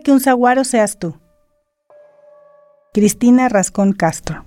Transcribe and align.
Que 0.00 0.10
un 0.10 0.20
saguaro 0.20 0.64
seas 0.64 0.98
tú. 0.98 1.18
Cristina 2.94 3.50
Rascón 3.50 3.92
Castro. 3.92 4.46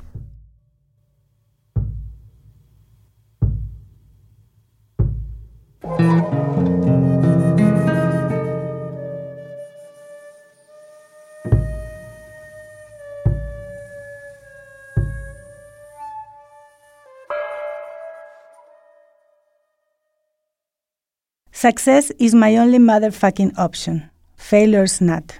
Success 21.52 22.12
is 22.20 22.34
my 22.34 22.58
only 22.58 22.80
motherfucking 22.80 23.58
option. 23.58 24.10
Failure's 24.48 25.02
Not. 25.02 25.32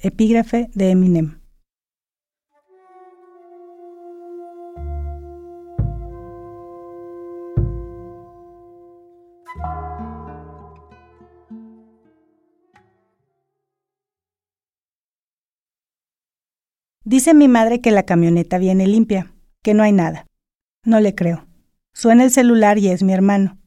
Epígrafe 0.00 0.70
de 0.74 0.90
Eminem. 0.90 1.40
Dice 17.04 17.34
mi 17.34 17.46
madre 17.46 17.80
que 17.80 17.92
la 17.92 18.02
camioneta 18.02 18.58
viene 18.58 18.88
limpia, 18.88 19.32
que 19.62 19.74
no 19.74 19.84
hay 19.84 19.92
nada. 19.92 20.26
No 20.84 20.98
le 20.98 21.14
creo. 21.14 21.46
Suena 21.94 22.24
el 22.24 22.32
celular 22.32 22.78
y 22.78 22.88
es 22.88 23.04
mi 23.04 23.12
hermano. 23.12 23.60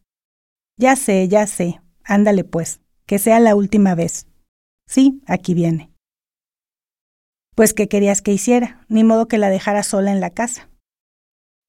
Ya 0.75 0.97
sé, 0.97 1.29
ya 1.29 1.47
sé. 1.47 1.79
Ándale 2.03 2.43
pues 2.43 2.81
que 3.05 3.19
sea 3.19 3.39
la 3.39 3.55
última 3.55 3.95
vez. 3.95 4.27
Sí, 4.87 5.21
aquí 5.25 5.53
viene. 5.53 5.91
Pues, 7.55 7.73
¿qué 7.73 7.87
querías 7.87 8.21
que 8.21 8.33
hiciera? 8.33 8.85
Ni 8.89 9.03
modo 9.03 9.27
que 9.27 9.37
la 9.37 9.49
dejara 9.49 9.83
sola 9.83 10.11
en 10.11 10.19
la 10.19 10.29
casa. 10.29 10.69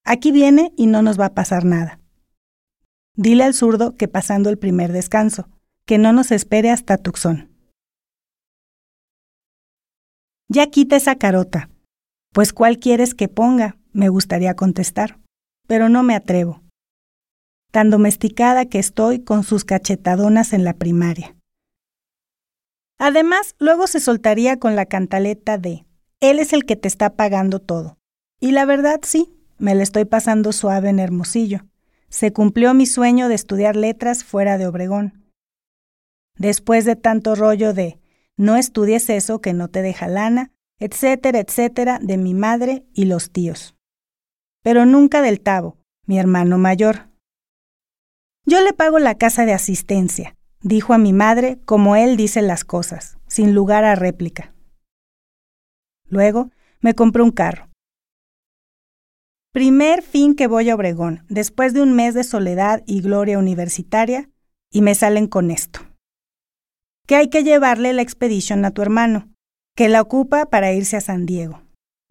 Aquí 0.04 0.32
viene 0.32 0.72
y 0.76 0.86
no 0.86 1.02
nos 1.02 1.18
va 1.18 1.26
a 1.26 1.34
pasar 1.34 1.64
nada. 1.64 2.00
Dile 3.14 3.44
al 3.44 3.54
zurdo 3.54 3.96
que 3.96 4.08
pasando 4.08 4.50
el 4.50 4.58
primer 4.58 4.92
descanso, 4.92 5.48
que 5.84 5.98
no 5.98 6.12
nos 6.12 6.32
espere 6.32 6.70
hasta 6.70 6.98
Tucson. 6.98 7.50
Ya 10.48 10.66
quita 10.66 10.96
esa 10.96 11.16
carota. 11.16 11.70
Pues, 12.32 12.52
¿cuál 12.52 12.78
quieres 12.78 13.14
que 13.14 13.28
ponga? 13.28 13.78
Me 13.92 14.08
gustaría 14.08 14.54
contestar, 14.54 15.18
pero 15.66 15.88
no 15.88 16.02
me 16.02 16.14
atrevo 16.14 16.65
tan 17.76 17.90
domesticada 17.90 18.64
que 18.64 18.78
estoy 18.78 19.18
con 19.18 19.44
sus 19.44 19.66
cachetadonas 19.66 20.54
en 20.54 20.64
la 20.64 20.72
primaria. 20.72 21.36
Además, 22.96 23.54
luego 23.58 23.86
se 23.86 24.00
soltaría 24.00 24.58
con 24.58 24.76
la 24.76 24.86
cantaleta 24.86 25.58
de 25.58 25.84
Él 26.20 26.38
es 26.38 26.54
el 26.54 26.64
que 26.64 26.76
te 26.76 26.88
está 26.88 27.16
pagando 27.16 27.58
todo. 27.58 27.98
Y 28.40 28.52
la 28.52 28.64
verdad 28.64 29.00
sí, 29.02 29.30
me 29.58 29.74
la 29.74 29.82
estoy 29.82 30.06
pasando 30.06 30.52
suave 30.52 30.88
en 30.88 30.98
Hermosillo. 30.98 31.66
Se 32.08 32.32
cumplió 32.32 32.72
mi 32.72 32.86
sueño 32.86 33.28
de 33.28 33.34
estudiar 33.34 33.76
letras 33.76 34.24
fuera 34.24 34.56
de 34.56 34.66
Obregón. 34.66 35.26
Después 36.38 36.86
de 36.86 36.96
tanto 36.96 37.34
rollo 37.34 37.74
de 37.74 38.00
no 38.38 38.56
estudies 38.56 39.10
eso 39.10 39.42
que 39.42 39.52
no 39.52 39.68
te 39.68 39.82
deja 39.82 40.08
lana, 40.08 40.50
etcétera, 40.78 41.40
etcétera, 41.40 41.98
de 42.00 42.16
mi 42.16 42.32
madre 42.32 42.86
y 42.94 43.04
los 43.04 43.32
tíos. 43.32 43.74
Pero 44.62 44.86
nunca 44.86 45.20
del 45.20 45.42
Tavo, 45.42 45.76
mi 46.06 46.18
hermano 46.18 46.56
mayor, 46.56 47.14
yo 48.48 48.60
le 48.60 48.72
pago 48.72 49.00
la 49.00 49.16
casa 49.16 49.44
de 49.44 49.52
asistencia, 49.52 50.36
dijo 50.62 50.94
a 50.94 50.98
mi 50.98 51.12
madre 51.12 51.58
como 51.64 51.96
él 51.96 52.16
dice 52.16 52.42
las 52.42 52.64
cosas, 52.64 53.18
sin 53.26 53.54
lugar 53.54 53.84
a 53.84 53.96
réplica. 53.96 54.54
Luego 56.08 56.52
me 56.80 56.94
compré 56.94 57.24
un 57.24 57.32
carro. 57.32 57.68
Primer 59.52 60.02
fin 60.02 60.36
que 60.36 60.46
voy 60.46 60.70
a 60.70 60.76
Obregón, 60.76 61.24
después 61.28 61.74
de 61.74 61.82
un 61.82 61.94
mes 61.94 62.14
de 62.14 62.22
soledad 62.22 62.84
y 62.86 63.00
gloria 63.00 63.38
universitaria, 63.40 64.30
y 64.70 64.80
me 64.80 64.94
salen 64.94 65.26
con 65.26 65.50
esto. 65.50 65.80
Que 67.08 67.16
hay 67.16 67.28
que 67.28 67.42
llevarle 67.42 67.92
la 67.94 68.02
expedición 68.02 68.64
a 68.64 68.70
tu 68.70 68.80
hermano, 68.80 69.28
que 69.74 69.88
la 69.88 70.00
ocupa 70.00 70.46
para 70.46 70.72
irse 70.72 70.96
a 70.96 71.00
San 71.00 71.26
Diego. 71.26 71.62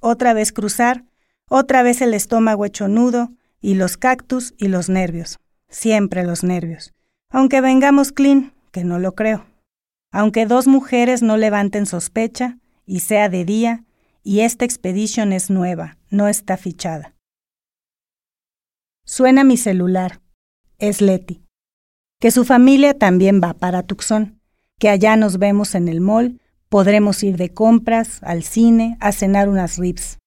Otra 0.01 0.33
vez 0.33 0.51
cruzar, 0.51 1.05
otra 1.47 1.81
vez 1.81 2.01
el 2.01 2.13
estómago 2.13 2.65
hecho 2.65 2.89
nudo, 2.89 3.31
y 3.61 3.75
los 3.75 3.95
cactus 3.95 4.53
y 4.57 4.67
los 4.67 4.89
nervios 4.89 5.39
siempre 5.69 6.23
los 6.23 6.43
nervios. 6.43 6.93
Aunque 7.29 7.61
vengamos 7.61 8.11
clean, 8.11 8.53
que 8.71 8.83
no 8.83 8.99
lo 8.99 9.15
creo. 9.15 9.45
Aunque 10.11 10.45
dos 10.45 10.67
mujeres 10.67 11.21
no 11.21 11.37
levanten 11.37 11.85
sospecha, 11.85 12.57
y 12.85 12.99
sea 13.01 13.29
de 13.29 13.45
día, 13.45 13.83
y 14.23 14.41
esta 14.41 14.65
expedición 14.65 15.33
es 15.33 15.49
nueva, 15.49 15.97
no 16.09 16.27
está 16.27 16.57
fichada. 16.57 17.15
Suena 19.05 19.43
mi 19.43 19.57
celular. 19.57 20.21
Es 20.79 20.99
Leti. 20.99 21.43
Que 22.19 22.31
su 22.31 22.43
familia 22.43 22.97
también 22.97 23.39
va 23.41 23.53
para 23.53 23.83
Tucson, 23.83 24.41
que 24.79 24.89
allá 24.89 25.15
nos 25.15 25.37
vemos 25.37 25.75
en 25.75 25.87
el 25.87 26.01
mall, 26.01 26.41
podremos 26.69 27.23
ir 27.23 27.37
de 27.37 27.53
compras, 27.53 28.19
al 28.23 28.43
cine, 28.43 28.97
a 28.99 29.11
cenar 29.11 29.47
unas 29.47 29.77
ribs. 29.77 30.17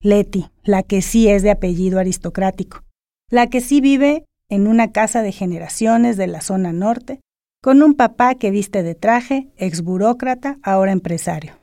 Leti, 0.00 0.50
la 0.62 0.82
que 0.82 1.02
sí 1.02 1.28
es 1.28 1.42
de 1.42 1.50
apellido 1.50 1.98
aristocrático, 1.98 2.84
la 3.30 3.48
que 3.48 3.60
sí 3.60 3.80
vive 3.80 4.24
en 4.48 4.66
una 4.66 4.92
casa 4.92 5.22
de 5.22 5.32
generaciones 5.32 6.16
de 6.16 6.26
la 6.26 6.40
zona 6.40 6.72
norte, 6.72 7.20
con 7.62 7.82
un 7.82 7.94
papá 7.94 8.34
que 8.34 8.50
viste 8.50 8.82
de 8.82 8.94
traje, 8.94 9.48
ex 9.56 9.82
burócrata, 9.82 10.58
ahora 10.62 10.92
empresario. 10.92 11.58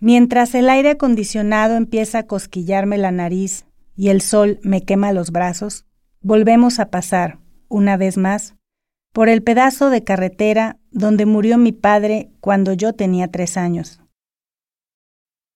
Mientras 0.00 0.54
el 0.54 0.68
aire 0.68 0.90
acondicionado 0.90 1.76
empieza 1.76 2.18
a 2.20 2.26
cosquillarme 2.26 2.98
la 2.98 3.10
nariz 3.10 3.66
y 3.96 4.08
el 4.08 4.20
sol 4.20 4.58
me 4.62 4.82
quema 4.82 5.12
los 5.12 5.30
brazos, 5.30 5.86
volvemos 6.20 6.80
a 6.80 6.90
pasar, 6.90 7.38
una 7.68 7.96
vez 7.96 8.18
más, 8.18 8.56
por 9.12 9.28
el 9.28 9.42
pedazo 9.42 9.88
de 9.88 10.04
carretera 10.04 10.78
donde 10.90 11.24
murió 11.24 11.56
mi 11.56 11.72
padre 11.72 12.30
cuando 12.40 12.74
yo 12.74 12.92
tenía 12.92 13.28
tres 13.28 13.56
años. 13.56 14.00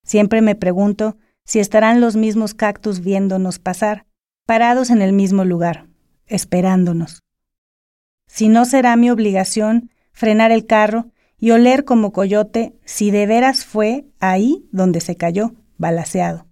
Siempre 0.04 0.41
me 0.41 0.54
pregunto 0.54 1.19
si 1.50 1.59
estarán 1.59 2.00
los 2.00 2.15
mismos 2.15 2.55
cactus 2.55 3.00
viéndonos 3.00 3.59
pasar, 3.59 4.06
parados 4.47 4.88
en 4.88 5.03
el 5.03 5.12
mismo 5.12 5.44
lugar, 5.44 5.88
esperándonos. 6.28 7.25
Si 8.28 8.49
no 8.49 8.65
será 8.65 8.94
mi 8.94 9.11
obligación 9.11 9.91
frenar 10.12 10.53
el 10.53 10.65
carro 10.66 11.10
y 11.41 11.50
oler 11.50 11.84
como 11.84 12.12
coyote 12.12 12.78
si 12.84 13.10
de 13.10 13.27
veras 13.27 13.65
fue 13.65 14.05
ahí 14.21 14.69
donde 14.71 15.00
se 15.00 15.16
cayó, 15.16 15.56
balaseado. 15.77 16.47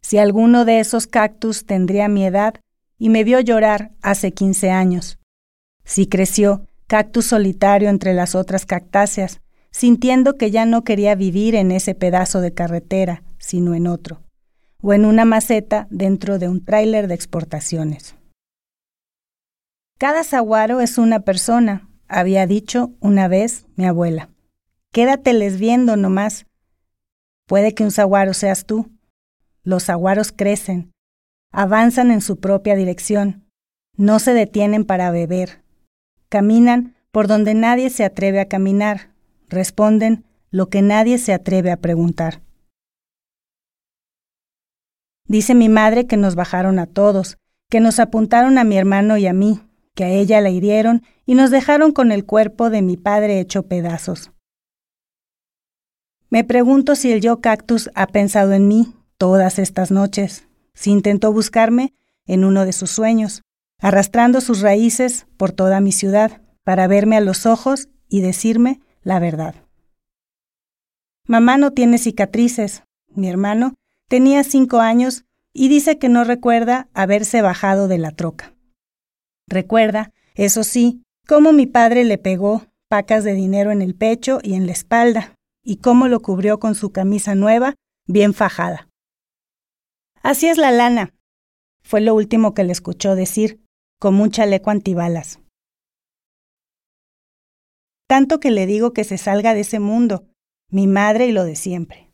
Si 0.00 0.18
alguno 0.18 0.64
de 0.64 0.78
esos 0.78 1.08
cactus 1.08 1.66
tendría 1.66 2.06
mi 2.06 2.24
edad 2.24 2.54
y 3.00 3.08
me 3.08 3.24
vio 3.24 3.40
llorar 3.40 3.90
hace 4.00 4.30
quince 4.30 4.70
años. 4.70 5.18
Si 5.82 6.06
creció 6.06 6.68
cactus 6.86 7.26
solitario 7.26 7.88
entre 7.88 8.14
las 8.14 8.36
otras 8.36 8.64
cactáceas, 8.64 9.40
sintiendo 9.72 10.36
que 10.36 10.52
ya 10.52 10.66
no 10.66 10.84
quería 10.84 11.16
vivir 11.16 11.56
en 11.56 11.72
ese 11.72 11.96
pedazo 11.96 12.40
de 12.40 12.54
carretera, 12.54 13.24
sino 13.38 13.74
en 13.74 13.86
otro 13.86 14.22
o 14.82 14.92
en 14.92 15.04
una 15.04 15.24
maceta 15.24 15.86
dentro 15.90 16.38
de 16.38 16.48
un 16.48 16.64
tráiler 16.64 17.08
de 17.08 17.14
exportaciones. 17.14 18.14
Cada 19.98 20.22
saguaro 20.22 20.80
es 20.80 20.98
una 20.98 21.20
persona, 21.20 21.88
había 22.06 22.46
dicho 22.46 22.92
una 23.00 23.26
vez 23.26 23.66
mi 23.74 23.86
abuela. 23.86 24.30
Quédateles 24.92 25.58
viendo 25.58 25.96
nomás. 25.96 26.46
Puede 27.46 27.74
que 27.74 27.82
un 27.82 27.90
saguaro 27.90 28.34
seas 28.34 28.64
tú. 28.64 28.90
Los 29.64 29.84
saguaros 29.84 30.32
crecen, 30.32 30.92
avanzan 31.52 32.10
en 32.10 32.20
su 32.20 32.38
propia 32.38 32.76
dirección, 32.76 33.44
no 33.96 34.18
se 34.18 34.32
detienen 34.32 34.84
para 34.84 35.10
beber, 35.10 35.62
caminan 36.28 36.94
por 37.10 37.26
donde 37.26 37.54
nadie 37.54 37.90
se 37.90 38.04
atreve 38.04 38.40
a 38.40 38.48
caminar, 38.48 39.10
responden 39.48 40.24
lo 40.50 40.68
que 40.68 40.80
nadie 40.80 41.18
se 41.18 41.34
atreve 41.34 41.70
a 41.70 41.76
preguntar. 41.76 42.40
Dice 45.28 45.54
mi 45.54 45.68
madre 45.68 46.06
que 46.06 46.16
nos 46.16 46.34
bajaron 46.34 46.78
a 46.78 46.86
todos, 46.86 47.36
que 47.68 47.80
nos 47.80 47.98
apuntaron 47.98 48.56
a 48.58 48.64
mi 48.64 48.78
hermano 48.78 49.18
y 49.18 49.26
a 49.26 49.34
mí, 49.34 49.60
que 49.94 50.04
a 50.04 50.08
ella 50.08 50.40
la 50.40 50.48
hirieron 50.48 51.02
y 51.26 51.34
nos 51.34 51.50
dejaron 51.50 51.92
con 51.92 52.12
el 52.12 52.24
cuerpo 52.24 52.70
de 52.70 52.80
mi 52.80 52.96
padre 52.96 53.38
hecho 53.38 53.64
pedazos. 53.64 54.32
Me 56.30 56.44
pregunto 56.44 56.96
si 56.96 57.12
el 57.12 57.20
yo 57.20 57.40
cactus 57.40 57.90
ha 57.94 58.06
pensado 58.06 58.52
en 58.52 58.68
mí 58.68 58.94
todas 59.18 59.58
estas 59.58 59.90
noches, 59.90 60.46
si 60.74 60.90
intentó 60.90 61.32
buscarme 61.32 61.94
en 62.26 62.44
uno 62.44 62.64
de 62.64 62.72
sus 62.72 62.90
sueños, 62.90 63.42
arrastrando 63.80 64.40
sus 64.40 64.60
raíces 64.60 65.26
por 65.36 65.52
toda 65.52 65.80
mi 65.80 65.92
ciudad 65.92 66.40
para 66.64 66.86
verme 66.86 67.16
a 67.16 67.20
los 67.20 67.46
ojos 67.46 67.88
y 68.08 68.20
decirme 68.20 68.80
la 69.02 69.18
verdad. 69.18 69.54
Mamá 71.26 71.58
no 71.58 71.72
tiene 71.72 71.98
cicatrices. 71.98 72.84
Mi 73.08 73.28
hermano 73.28 73.74
tenía 74.08 74.42
cinco 74.42 74.80
años 74.80 75.24
y 75.52 75.68
dice 75.68 75.98
que 75.98 76.08
no 76.08 76.24
recuerda 76.24 76.88
haberse 76.94 77.42
bajado 77.42 77.88
de 77.88 77.98
la 77.98 78.10
troca. 78.10 78.54
Recuerda, 79.46 80.12
eso 80.34 80.64
sí, 80.64 81.02
cómo 81.26 81.52
mi 81.52 81.66
padre 81.66 82.04
le 82.04 82.18
pegó 82.18 82.66
pacas 82.88 83.22
de 83.24 83.34
dinero 83.34 83.70
en 83.70 83.82
el 83.82 83.94
pecho 83.94 84.40
y 84.42 84.54
en 84.54 84.66
la 84.66 84.72
espalda, 84.72 85.34
y 85.62 85.76
cómo 85.76 86.08
lo 86.08 86.20
cubrió 86.20 86.58
con 86.58 86.74
su 86.74 86.90
camisa 86.90 87.34
nueva, 87.34 87.74
bien 88.06 88.34
fajada. 88.34 88.88
Así 90.22 90.46
es 90.46 90.56
la 90.56 90.70
lana, 90.70 91.14
fue 91.82 92.00
lo 92.00 92.14
último 92.14 92.54
que 92.54 92.64
le 92.64 92.72
escuchó 92.72 93.14
decir, 93.14 93.62
con 94.00 94.20
un 94.20 94.30
chaleco 94.30 94.70
antibalas. 94.70 95.40
Tanto 98.06 98.40
que 98.40 98.50
le 98.50 98.66
digo 98.66 98.92
que 98.92 99.04
se 99.04 99.18
salga 99.18 99.54
de 99.54 99.60
ese 99.60 99.80
mundo, 99.80 100.26
mi 100.70 100.86
madre 100.86 101.26
y 101.26 101.32
lo 101.32 101.44
de 101.44 101.56
siempre. 101.56 102.07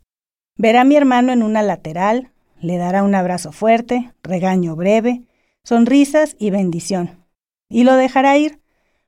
Verá 0.56 0.83
a 0.83 0.85
mi 0.85 0.97
hermano 0.97 1.33
en 1.33 1.43
una 1.43 1.62
lateral, 1.62 2.31
le 2.61 2.77
dará 2.79 3.03
un 3.03 3.15
abrazo 3.15 3.53
fuerte, 3.53 4.12
regaño 4.23 4.77
breve, 4.77 5.23
sonrisas 5.65 6.37
y 6.39 6.51
bendición. 6.51 7.25
Y 7.69 7.85
lo 7.85 7.97
dejará 7.97 8.37
ir, 8.37 8.61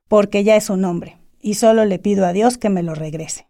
porque 0.07 0.43
ya 0.43 0.55
es 0.55 0.69
un 0.69 0.85
hombre, 0.85 1.17
y 1.39 1.55
solo 1.55 1.85
le 1.85 1.99
pido 1.99 2.25
a 2.25 2.33
Dios 2.33 2.57
que 2.57 2.69
me 2.69 2.83
lo 2.83 2.95
regrese 2.95 3.47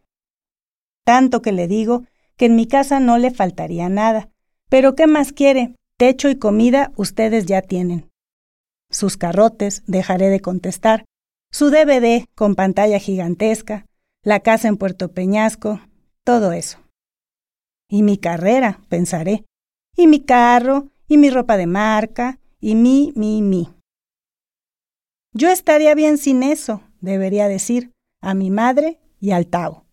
tanto 1.07 1.41
que 1.41 1.53
le 1.53 1.69
digo 1.69 2.03
que 2.35 2.47
en 2.47 2.57
mi 2.57 2.67
casa 2.67 2.99
no 2.99 3.17
le 3.17 3.31
faltaría 3.31 3.87
nada. 3.87 4.29
Pero 4.67 4.93
¿qué 4.93 5.07
más 5.07 5.31
quiere? 5.31 5.73
Techo 5.97 6.27
y 6.27 6.35
comida 6.35 6.91
ustedes 6.97 7.45
ya 7.45 7.61
tienen. 7.61 8.09
Sus 8.91 9.15
carrotes, 9.15 9.83
dejaré 9.87 10.27
de 10.27 10.41
contestar, 10.41 11.05
su 11.49 11.69
DVD 11.69 12.25
con 12.35 12.55
pantalla 12.55 12.99
gigantesca, 12.99 13.85
la 14.21 14.41
casa 14.41 14.67
en 14.67 14.75
Puerto 14.75 15.13
Peñasco, 15.13 15.79
todo 16.25 16.51
eso. 16.51 16.79
Y 17.89 18.03
mi 18.03 18.17
carrera, 18.17 18.81
pensaré, 18.89 19.45
y 19.95 20.07
mi 20.07 20.19
carro, 20.19 20.89
y 21.07 21.17
mi 21.17 21.29
ropa 21.29 21.57
de 21.57 21.67
marca, 21.67 22.39
y 22.59 22.75
mi, 22.75 23.13
mi, 23.15 23.41
mi. 23.41 23.69
Yo 25.33 25.49
estaría 25.49 25.95
bien 25.95 26.17
sin 26.17 26.43
eso, 26.43 26.81
debería 26.99 27.47
decir, 27.47 27.91
a 28.21 28.33
mi 28.33 28.49
madre 28.49 28.99
y 29.19 29.31
al 29.31 29.47
Tao. 29.47 29.85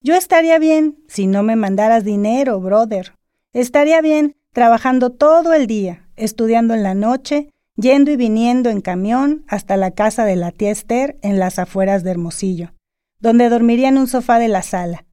Yo 0.00 0.14
estaría 0.14 0.58
bien 0.58 0.98
si 1.08 1.26
no 1.26 1.42
me 1.42 1.56
mandaras 1.56 2.04
dinero, 2.04 2.60
brother. 2.60 3.14
Estaría 3.52 4.00
bien 4.02 4.36
trabajando 4.52 5.10
todo 5.10 5.54
el 5.54 5.66
día, 5.66 6.08
estudiando 6.16 6.74
en 6.74 6.82
la 6.82 6.94
noche, 6.94 7.50
yendo 7.76 8.10
y 8.10 8.16
viniendo 8.16 8.70
en 8.70 8.80
camión 8.80 9.44
hasta 9.48 9.76
la 9.76 9.92
casa 9.92 10.24
de 10.24 10.36
la 10.36 10.52
tía 10.52 10.70
Esther 10.70 11.18
en 11.22 11.38
las 11.38 11.58
afueras 11.58 12.04
de 12.04 12.10
Hermosillo, 12.10 12.74
donde 13.20 13.48
dormiría 13.48 13.88
en 13.88 13.98
un 13.98 14.06
sofá 14.06 14.38
de 14.38 14.48
la 14.48 14.62
sala. 14.62 15.06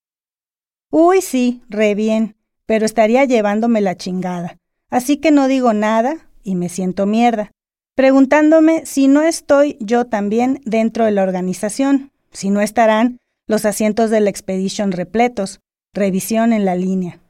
Uy, 0.93 1.21
sí, 1.21 1.61
re 1.69 1.95
bien, 1.95 2.35
pero 2.65 2.85
estaría 2.85 3.23
llevándome 3.23 3.79
la 3.79 3.95
chingada. 3.95 4.57
Así 4.89 5.17
que 5.17 5.31
no 5.31 5.47
digo 5.47 5.71
nada 5.71 6.17
y 6.43 6.55
me 6.55 6.67
siento 6.67 7.05
mierda, 7.05 7.51
preguntándome 7.95 8.85
si 8.85 9.07
no 9.07 9.21
estoy 9.21 9.77
yo 9.79 10.05
también 10.07 10.59
dentro 10.65 11.05
de 11.05 11.11
la 11.11 11.23
organización, 11.23 12.11
si 12.31 12.49
no 12.49 12.59
estarán 12.59 13.19
los 13.47 13.63
asientos 13.63 14.09
de 14.09 14.19
la 14.19 14.29
Expedition 14.29 14.91
repletos, 14.91 15.61
revisión 15.93 16.51
en 16.51 16.65
la 16.65 16.75
línea. 16.75 17.21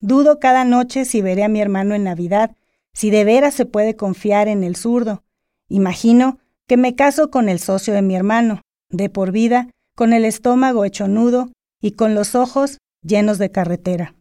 Dudo 0.00 0.40
cada 0.40 0.64
noche 0.64 1.04
si 1.04 1.22
veré 1.22 1.44
a 1.44 1.48
mi 1.48 1.60
hermano 1.60 1.94
en 1.94 2.04
Navidad, 2.04 2.56
si 2.92 3.10
de 3.10 3.22
veras 3.22 3.54
se 3.54 3.66
puede 3.66 3.94
confiar 3.94 4.48
en 4.48 4.64
el 4.64 4.74
zurdo. 4.74 5.22
Imagino 5.68 6.38
que 6.66 6.76
me 6.76 6.96
caso 6.96 7.30
con 7.30 7.48
el 7.48 7.60
socio 7.60 7.94
de 7.94 8.02
mi 8.02 8.16
hermano, 8.16 8.62
de 8.90 9.10
por 9.10 9.30
vida, 9.30 9.68
con 9.94 10.12
el 10.12 10.24
estómago 10.24 10.84
hecho 10.84 11.06
nudo 11.06 11.50
y 11.80 11.92
con 11.92 12.14
los 12.14 12.34
ojos 12.34 12.78
llenos 13.02 13.38
de 13.38 13.50
carretera. 13.50 14.14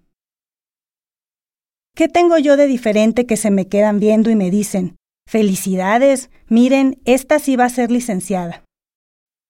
¿Qué 1.95 2.07
tengo 2.07 2.37
yo 2.37 2.57
de 2.57 2.67
diferente 2.67 3.25
que 3.25 3.37
se 3.37 3.49
me 3.49 3.67
quedan 3.67 3.99
viendo 3.99 4.29
y 4.29 4.35
me 4.35 4.51
dicen, 4.51 4.97
felicidades, 5.27 6.29
miren, 6.47 7.01
esta 7.05 7.39
sí 7.39 7.55
va 7.55 7.65
a 7.65 7.69
ser 7.69 7.89
licenciada? 7.89 8.63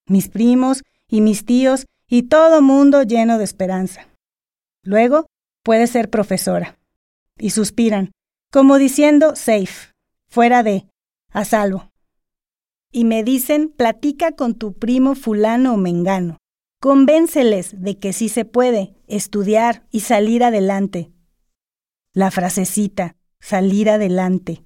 Mis 0.07 0.30
primos 0.30 0.83
y 1.09 1.21
mis 1.21 1.45
tíos 1.45 1.86
y 2.09 2.24
todo 2.24 2.62
mundo 2.62 3.04
lleno 3.04 3.38
de 3.38 3.44
esperanza. 3.44 4.07
Luego 4.83 5.27
puede 5.63 5.88
ser 5.88 6.09
profesora. 6.09 6.80
Y 7.38 7.50
suspiran, 7.50 8.12
como 8.51 8.77
diciendo 8.77 9.36
safe, 9.36 9.92
fuera 10.30 10.63
de, 10.63 10.88
a 11.31 11.44
salvo. 11.44 11.92
Y 12.92 13.04
me 13.04 13.24
dicen, 13.25 13.69
platica 13.69 14.31
con 14.31 14.56
tu 14.56 14.74
primo 14.74 15.13
fulano 15.13 15.74
o 15.74 15.77
mengano. 15.77 16.38
Convénceles 16.79 17.81
de 17.81 17.97
que 17.97 18.13
sí 18.13 18.29
se 18.29 18.45
puede 18.45 18.95
estudiar 19.07 19.85
y 19.91 20.01
salir 20.01 20.44
adelante. 20.44 21.12
La 22.13 22.31
frasecita, 22.31 23.15
salir 23.39 23.89
adelante. 23.89 24.63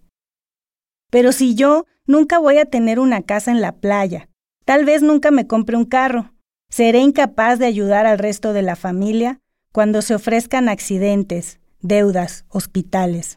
Pero 1.10 1.31
si 1.31 1.56
yo 1.56 1.86
nunca 2.06 2.40
voy 2.40 2.58
a 2.58 2.66
tener 2.66 3.00
una 3.00 3.22
casa 3.22 3.52
en 3.52 3.62
la 3.62 3.78
playa, 3.78 4.30
Tal 4.66 4.86
vez 4.86 5.02
nunca 5.02 5.31
me 5.31 5.48
compre 5.48 5.75
un 5.75 5.86
carro. 5.86 6.34
Seré 6.69 7.00
incapaz 7.00 7.60
de 7.60 7.66
ayudar 7.66 8.06
al 8.06 8.18
resto 8.18 8.54
de 8.54 8.62
la 8.62 8.75
familia 8.75 9.42
cuando 9.74 10.02
se 10.02 10.16
ofrezcan 10.16 10.69
accidentes, 10.69 11.60
deudas, 11.81 12.46
hospitales. 12.50 13.36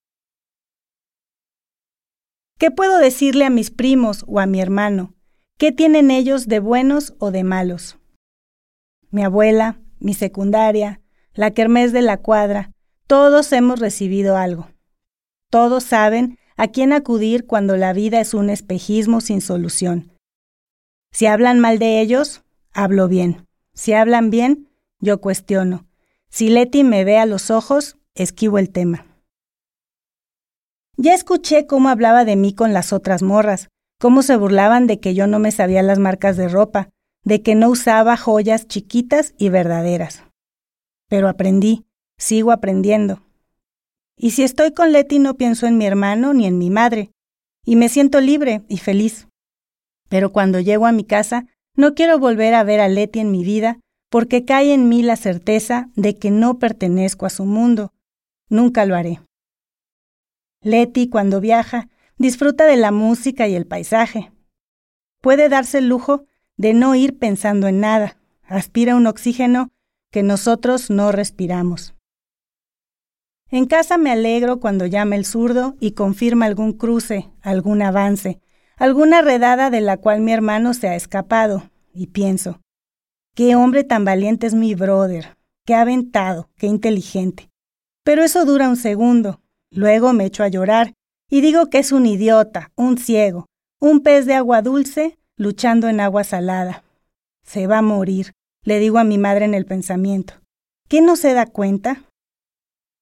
¿Qué 2.58 2.70
puedo 2.70 2.98
decirle 2.98 3.44
a 3.44 3.50
mis 3.50 3.70
primos 3.70 4.24
o 4.28 4.38
a 4.38 4.46
mi 4.46 4.60
hermano? 4.60 5.14
¿Qué 5.58 5.72
tienen 5.72 6.10
ellos 6.10 6.46
de 6.46 6.60
buenos 6.60 7.14
o 7.18 7.30
de 7.30 7.42
malos? 7.42 7.98
Mi 9.14 9.22
abuela, 9.22 9.80
mi 9.98 10.14
secundaria, 10.14 11.00
la 11.32 11.52
kermés 11.52 11.92
de 11.92 12.02
la 12.02 12.18
cuadra, 12.18 12.72
todos 13.06 13.52
hemos 13.52 13.80
recibido 13.80 14.36
algo. 14.36 14.68
Todos 15.50 15.84
saben 15.84 16.38
a 16.56 16.68
quién 16.68 16.92
acudir 16.92 17.46
cuando 17.46 17.76
la 17.76 17.92
vida 17.92 18.20
es 18.20 18.34
un 18.34 18.50
espejismo 18.50 19.20
sin 19.20 19.40
solución 19.40 20.14
si 21.14 21.26
hablan 21.26 21.60
mal 21.60 21.78
de 21.78 22.00
ellos, 22.00 22.42
hablo 22.72 23.06
bien. 23.06 23.46
Si 23.72 23.92
hablan 23.92 24.30
bien, 24.30 24.68
yo 24.98 25.20
cuestiono. 25.20 25.86
Si 26.28 26.48
Leti 26.48 26.82
me 26.82 27.04
ve 27.04 27.18
a 27.18 27.24
los 27.24 27.52
ojos, 27.52 27.96
esquivo 28.16 28.58
el 28.58 28.70
tema. 28.70 29.06
Ya 30.96 31.14
escuché 31.14 31.68
cómo 31.68 31.88
hablaba 31.88 32.24
de 32.24 32.34
mí 32.34 32.52
con 32.52 32.72
las 32.72 32.92
otras 32.92 33.22
morras, 33.22 33.68
cómo 34.00 34.22
se 34.22 34.36
burlaban 34.36 34.88
de 34.88 34.98
que 34.98 35.14
yo 35.14 35.28
no 35.28 35.38
me 35.38 35.52
sabía 35.52 35.84
las 35.84 36.00
marcas 36.00 36.36
de 36.36 36.48
ropa, 36.48 36.90
de 37.24 37.42
que 37.42 37.54
no 37.54 37.70
usaba 37.70 38.16
joyas 38.16 38.68
chiquitas 38.68 39.34
y 39.38 39.48
verdaderas. 39.48 40.24
Pero 41.08 41.28
aprendí, 41.28 41.84
sigo 42.18 42.52
aprendiendo. 42.52 43.22
Y 44.16 44.30
si 44.30 44.44
estoy 44.44 44.72
con 44.72 44.92
Leti 44.92 45.18
no 45.18 45.34
pienso 45.34 45.66
en 45.66 45.78
mi 45.78 45.86
hermano 45.86 46.32
ni 46.34 46.46
en 46.46 46.58
mi 46.58 46.70
madre, 46.70 47.10
y 47.64 47.76
me 47.76 47.88
siento 47.88 48.20
libre 48.20 48.62
y 48.68 48.78
feliz. 48.78 49.26
Pero 50.08 50.32
cuando 50.32 50.60
llego 50.60 50.86
a 50.86 50.92
mi 50.92 51.04
casa, 51.04 51.46
no 51.74 51.94
quiero 51.94 52.18
volver 52.18 52.54
a 52.54 52.62
ver 52.62 52.80
a 52.80 52.88
Leti 52.88 53.20
en 53.20 53.32
mi 53.32 53.42
vida 53.42 53.80
porque 54.10 54.44
cae 54.44 54.72
en 54.72 54.88
mí 54.88 55.02
la 55.02 55.16
certeza 55.16 55.90
de 55.96 56.16
que 56.16 56.30
no 56.30 56.60
pertenezco 56.60 57.26
a 57.26 57.30
su 57.30 57.44
mundo. 57.44 57.92
Nunca 58.48 58.84
lo 58.86 58.94
haré. 58.94 59.20
Leti, 60.62 61.08
cuando 61.08 61.40
viaja, 61.40 61.88
disfruta 62.16 62.66
de 62.66 62.76
la 62.76 62.92
música 62.92 63.48
y 63.48 63.56
el 63.56 63.66
paisaje. 63.66 64.30
Puede 65.20 65.48
darse 65.48 65.78
el 65.78 65.88
lujo 65.88 66.26
de 66.56 66.74
no 66.74 66.94
ir 66.94 67.18
pensando 67.18 67.68
en 67.68 67.80
nada, 67.80 68.16
aspira 68.42 68.96
un 68.96 69.06
oxígeno 69.06 69.70
que 70.10 70.22
nosotros 70.22 70.90
no 70.90 71.12
respiramos. 71.12 71.94
En 73.50 73.66
casa 73.66 73.98
me 73.98 74.10
alegro 74.10 74.60
cuando 74.60 74.86
llama 74.86 75.16
el 75.16 75.26
zurdo 75.26 75.76
y 75.80 75.92
confirma 75.92 76.46
algún 76.46 76.72
cruce, 76.72 77.30
algún 77.40 77.82
avance, 77.82 78.40
alguna 78.76 79.22
redada 79.22 79.70
de 79.70 79.80
la 79.80 79.96
cual 79.96 80.20
mi 80.20 80.32
hermano 80.32 80.74
se 80.74 80.88
ha 80.88 80.96
escapado, 80.96 81.70
y 81.92 82.08
pienso, 82.08 82.60
qué 83.34 83.54
hombre 83.56 83.84
tan 83.84 84.04
valiente 84.04 84.46
es 84.46 84.54
mi 84.54 84.74
brother, 84.74 85.36
qué 85.64 85.74
aventado, 85.74 86.50
qué 86.56 86.66
inteligente. 86.66 87.50
Pero 88.02 88.22
eso 88.22 88.44
dura 88.44 88.68
un 88.68 88.76
segundo, 88.76 89.40
luego 89.70 90.12
me 90.12 90.26
echo 90.26 90.42
a 90.42 90.48
llorar 90.48 90.94
y 91.30 91.40
digo 91.40 91.70
que 91.70 91.78
es 91.78 91.92
un 91.92 92.06
idiota, 92.06 92.70
un 92.76 92.98
ciego, 92.98 93.46
un 93.80 94.00
pez 94.00 94.26
de 94.26 94.34
agua 94.34 94.62
dulce 94.62 95.18
luchando 95.36 95.88
en 95.88 96.00
agua 96.00 96.24
salada. 96.24 96.84
Se 97.42 97.66
va 97.66 97.78
a 97.78 97.82
morir, 97.82 98.32
le 98.62 98.78
digo 98.78 98.98
a 98.98 99.04
mi 99.04 99.18
madre 99.18 99.44
en 99.44 99.54
el 99.54 99.66
pensamiento. 99.66 100.34
¿Qué 100.88 101.00
no 101.00 101.16
se 101.16 101.34
da 101.34 101.46
cuenta? 101.46 102.04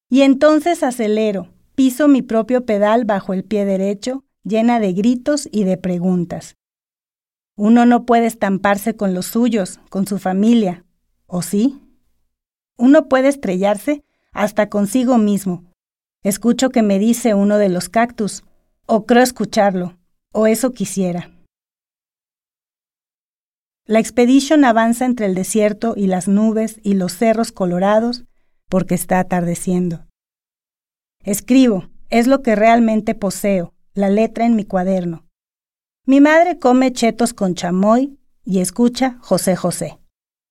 Y 0.09 0.23
entonces 0.23 0.83
acelero, 0.83 1.49
piso 1.75 2.09
mi 2.09 2.23
propio 2.23 2.65
pedal 2.65 3.05
bajo 3.05 3.33
el 3.33 3.45
pie 3.45 3.65
derecho 3.65 4.25
llena 4.45 4.81
de 4.81 4.93
gritos 4.93 5.49
y 5.51 5.65
de 5.65 5.77
preguntas. 5.77 6.57
Uno 7.57 7.87
no 7.87 8.07
puede 8.07 8.27
estamparse 8.27 8.97
con 8.97 9.15
los 9.15 9.27
suyos, 9.27 9.81
con 9.91 10.07
su 10.07 10.19
familia, 10.19 10.85
¿o 11.27 11.43
sí? 11.43 11.81
Uno 12.77 13.09
puede 13.09 13.29
estrellarse 13.29 14.05
hasta 14.33 14.69
consigo 14.69 15.19
mismo. 15.19 15.65
Escucho 16.23 16.71
que 16.71 16.83
me 16.83 16.99
dice 16.99 17.35
uno 17.35 17.59
de 17.59 17.69
los 17.69 17.89
cactus, 17.89 18.43
o 18.87 19.07
creo 19.07 19.23
escucharlo, 19.23 19.99
o 20.33 20.47
eso 20.47 20.73
quisiera. 20.73 21.32
La 23.87 23.99
expedición 23.99 24.65
avanza 24.65 25.05
entre 25.05 25.27
el 25.27 25.35
desierto 25.35 25.95
y 25.97 26.07
las 26.07 26.29
nubes 26.29 26.81
y 26.83 26.95
los 26.95 27.17
cerros 27.17 27.51
colorados 27.51 28.25
porque 28.69 28.95
está 28.95 29.19
atardeciendo. 29.19 30.07
Escribo, 31.25 31.89
es 32.09 32.27
lo 32.27 32.43
que 32.43 32.55
realmente 32.55 33.15
poseo, 33.15 33.75
la 33.95 34.09
letra 34.09 34.47
en 34.47 34.55
mi 34.55 34.65
cuaderno. 34.65 35.27
Mi 36.07 36.21
madre 36.21 36.59
come 36.59 36.93
chetos 36.93 37.35
con 37.35 37.55
chamoy 37.55 38.19
y 38.45 38.61
escucha 38.61 39.19
José 39.21 39.57
José. 39.57 39.99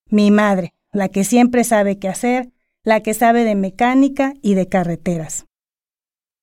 Mi 0.09 0.31
madre, 0.31 0.73
la 0.91 1.09
que 1.09 1.23
siempre 1.23 1.63
sabe 1.63 1.99
qué 1.99 2.09
hacer, 2.09 2.51
la 2.83 3.01
que 3.01 3.13
sabe 3.13 3.43
de 3.43 3.55
mecánica 3.55 4.33
y 4.41 4.55
de 4.55 4.67
carreteras. 4.67 5.45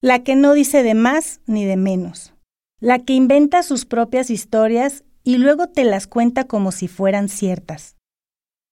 La 0.01 0.23
que 0.23 0.37
no 0.37 0.55
dice 0.55 0.83
de 0.83 0.95
más 0.95 1.41
ni 1.47 1.65
de 1.65 1.77
menos. 1.77 2.35
La 2.81 2.99
que 2.99 3.13
inventa 3.13 3.63
sus 3.63 3.85
propias 3.85 4.31
historias 4.31 5.05
y 5.29 5.37
luego 5.37 5.69
te 5.69 5.85
las 5.85 6.07
cuenta 6.07 6.47
como 6.47 6.73
si 6.73 6.89
fueran 6.89 7.29
ciertas. 7.29 7.99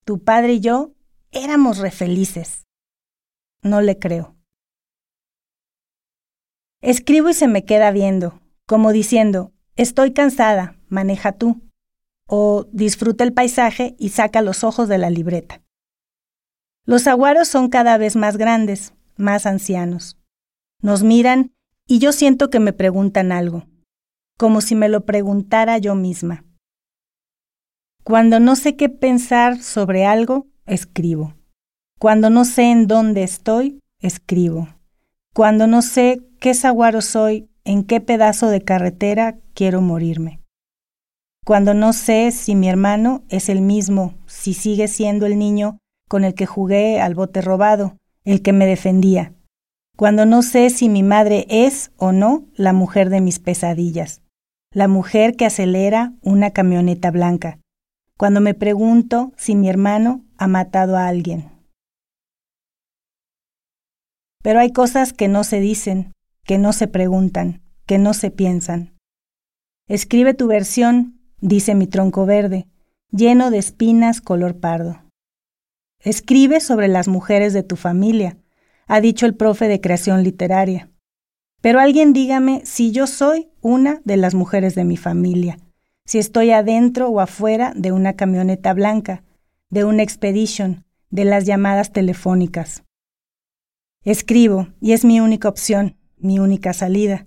Tu 0.06 0.24
padre 0.24 0.54
y 0.54 0.60
yo 0.60 0.94
éramos 1.30 1.76
refelices. 1.76 2.64
No 3.60 3.82
le 3.82 3.98
creo. 3.98 4.34
Escribo 6.80 7.28
y 7.28 7.34
se 7.34 7.46
me 7.46 7.66
queda 7.66 7.90
viendo, 7.90 8.40
como 8.66 8.92
diciendo, 8.92 9.52
estoy 9.74 10.14
cansada, 10.14 10.80
maneja 10.88 11.32
tú. 11.32 11.60
O 12.26 12.66
disfruta 12.72 13.22
el 13.22 13.34
paisaje 13.34 13.94
y 13.98 14.08
saca 14.08 14.40
los 14.40 14.64
ojos 14.64 14.88
de 14.88 14.96
la 14.96 15.10
libreta. 15.10 15.62
Los 16.86 17.06
aguaros 17.06 17.48
son 17.48 17.68
cada 17.68 17.98
vez 17.98 18.16
más 18.16 18.38
grandes, 18.38 18.94
más 19.18 19.44
ancianos. 19.44 20.16
Nos 20.80 21.02
miran 21.02 21.52
y 21.86 21.98
yo 21.98 22.12
siento 22.12 22.48
que 22.48 22.60
me 22.60 22.72
preguntan 22.72 23.30
algo, 23.30 23.66
como 24.38 24.62
si 24.62 24.74
me 24.74 24.88
lo 24.88 25.04
preguntara 25.04 25.76
yo 25.76 25.94
misma. 25.94 26.45
Cuando 28.06 28.38
no 28.38 28.54
sé 28.54 28.76
qué 28.76 28.88
pensar 28.88 29.60
sobre 29.60 30.06
algo, 30.06 30.46
escribo. 30.64 31.34
Cuando 31.98 32.30
no 32.30 32.44
sé 32.44 32.70
en 32.70 32.86
dónde 32.86 33.24
estoy, 33.24 33.80
escribo. 34.00 34.68
Cuando 35.34 35.66
no 35.66 35.82
sé 35.82 36.20
qué 36.38 36.54
saguaro 36.54 37.00
soy, 37.00 37.48
en 37.64 37.82
qué 37.82 38.00
pedazo 38.00 38.48
de 38.48 38.62
carretera 38.62 39.40
quiero 39.54 39.80
morirme. 39.80 40.40
Cuando 41.44 41.74
no 41.74 41.92
sé 41.92 42.30
si 42.30 42.54
mi 42.54 42.68
hermano 42.68 43.24
es 43.28 43.48
el 43.48 43.60
mismo, 43.60 44.14
si 44.26 44.54
sigue 44.54 44.86
siendo 44.86 45.26
el 45.26 45.36
niño 45.36 45.78
con 46.08 46.22
el 46.22 46.34
que 46.34 46.46
jugué 46.46 47.00
al 47.00 47.16
bote 47.16 47.42
robado, 47.42 47.96
el 48.24 48.40
que 48.40 48.52
me 48.52 48.66
defendía. 48.66 49.34
Cuando 49.96 50.26
no 50.26 50.42
sé 50.42 50.70
si 50.70 50.88
mi 50.88 51.02
madre 51.02 51.44
es 51.48 51.90
o 51.96 52.12
no 52.12 52.44
la 52.54 52.72
mujer 52.72 53.10
de 53.10 53.20
mis 53.20 53.40
pesadillas, 53.40 54.22
la 54.72 54.86
mujer 54.86 55.34
que 55.34 55.46
acelera 55.46 56.12
una 56.22 56.52
camioneta 56.52 57.10
blanca. 57.10 57.58
Cuando 58.18 58.40
me 58.40 58.54
pregunto 58.54 59.32
si 59.36 59.54
mi 59.54 59.68
hermano 59.68 60.24
ha 60.38 60.48
matado 60.48 60.96
a 60.96 61.06
alguien. 61.06 61.50
Pero 64.42 64.60
hay 64.60 64.72
cosas 64.72 65.12
que 65.12 65.28
no 65.28 65.44
se 65.44 65.60
dicen, 65.60 66.12
que 66.44 66.56
no 66.56 66.72
se 66.72 66.88
preguntan, 66.88 67.60
que 67.84 67.98
no 67.98 68.14
se 68.14 68.30
piensan. 68.30 68.96
Escribe 69.86 70.32
tu 70.32 70.46
versión, 70.46 71.20
dice 71.40 71.74
mi 71.74 71.86
tronco 71.86 72.24
verde, 72.24 72.66
lleno 73.10 73.50
de 73.50 73.58
espinas 73.58 74.20
color 74.20 74.58
pardo. 74.60 75.02
Escribe 76.00 76.60
sobre 76.60 76.88
las 76.88 77.08
mujeres 77.08 77.52
de 77.52 77.64
tu 77.64 77.76
familia, 77.76 78.38
ha 78.86 79.00
dicho 79.00 79.26
el 79.26 79.34
profe 79.34 79.68
de 79.68 79.80
creación 79.80 80.22
literaria. 80.22 80.90
Pero 81.60 81.80
alguien 81.80 82.12
dígame 82.12 82.62
si 82.64 82.92
yo 82.92 83.06
soy 83.06 83.50
una 83.60 84.00
de 84.04 84.16
las 84.16 84.34
mujeres 84.34 84.74
de 84.74 84.84
mi 84.84 84.96
familia, 84.96 85.58
si 86.06 86.18
estoy 86.18 86.52
adentro 86.52 87.08
o 87.08 87.20
afuera 87.20 87.72
de 87.76 87.92
una 87.92 88.14
camioneta 88.14 88.72
blanca, 88.72 89.24
de 89.70 89.84
una 89.84 90.02
expedition, 90.02 90.84
de 91.10 91.24
las 91.24 91.44
llamadas 91.44 91.92
telefónicas. 91.92 92.84
Escribo, 94.04 94.68
y 94.80 94.92
es 94.92 95.04
mi 95.04 95.20
única 95.20 95.48
opción, 95.48 95.96
mi 96.16 96.38
única 96.38 96.72
salida. 96.72 97.26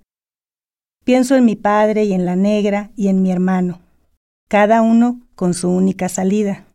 Pienso 1.03 1.35
en 1.35 1.45
mi 1.45 1.55
padre 1.55 2.05
y 2.05 2.13
en 2.13 2.25
la 2.25 2.35
negra 2.35 2.91
y 2.95 3.09
en 3.09 3.21
mi 3.21 3.31
hermano, 3.31 3.81
cada 4.47 4.81
uno 4.81 5.21
con 5.35 5.53
su 5.53 5.69
única 5.69 6.07
salida. 6.07 6.65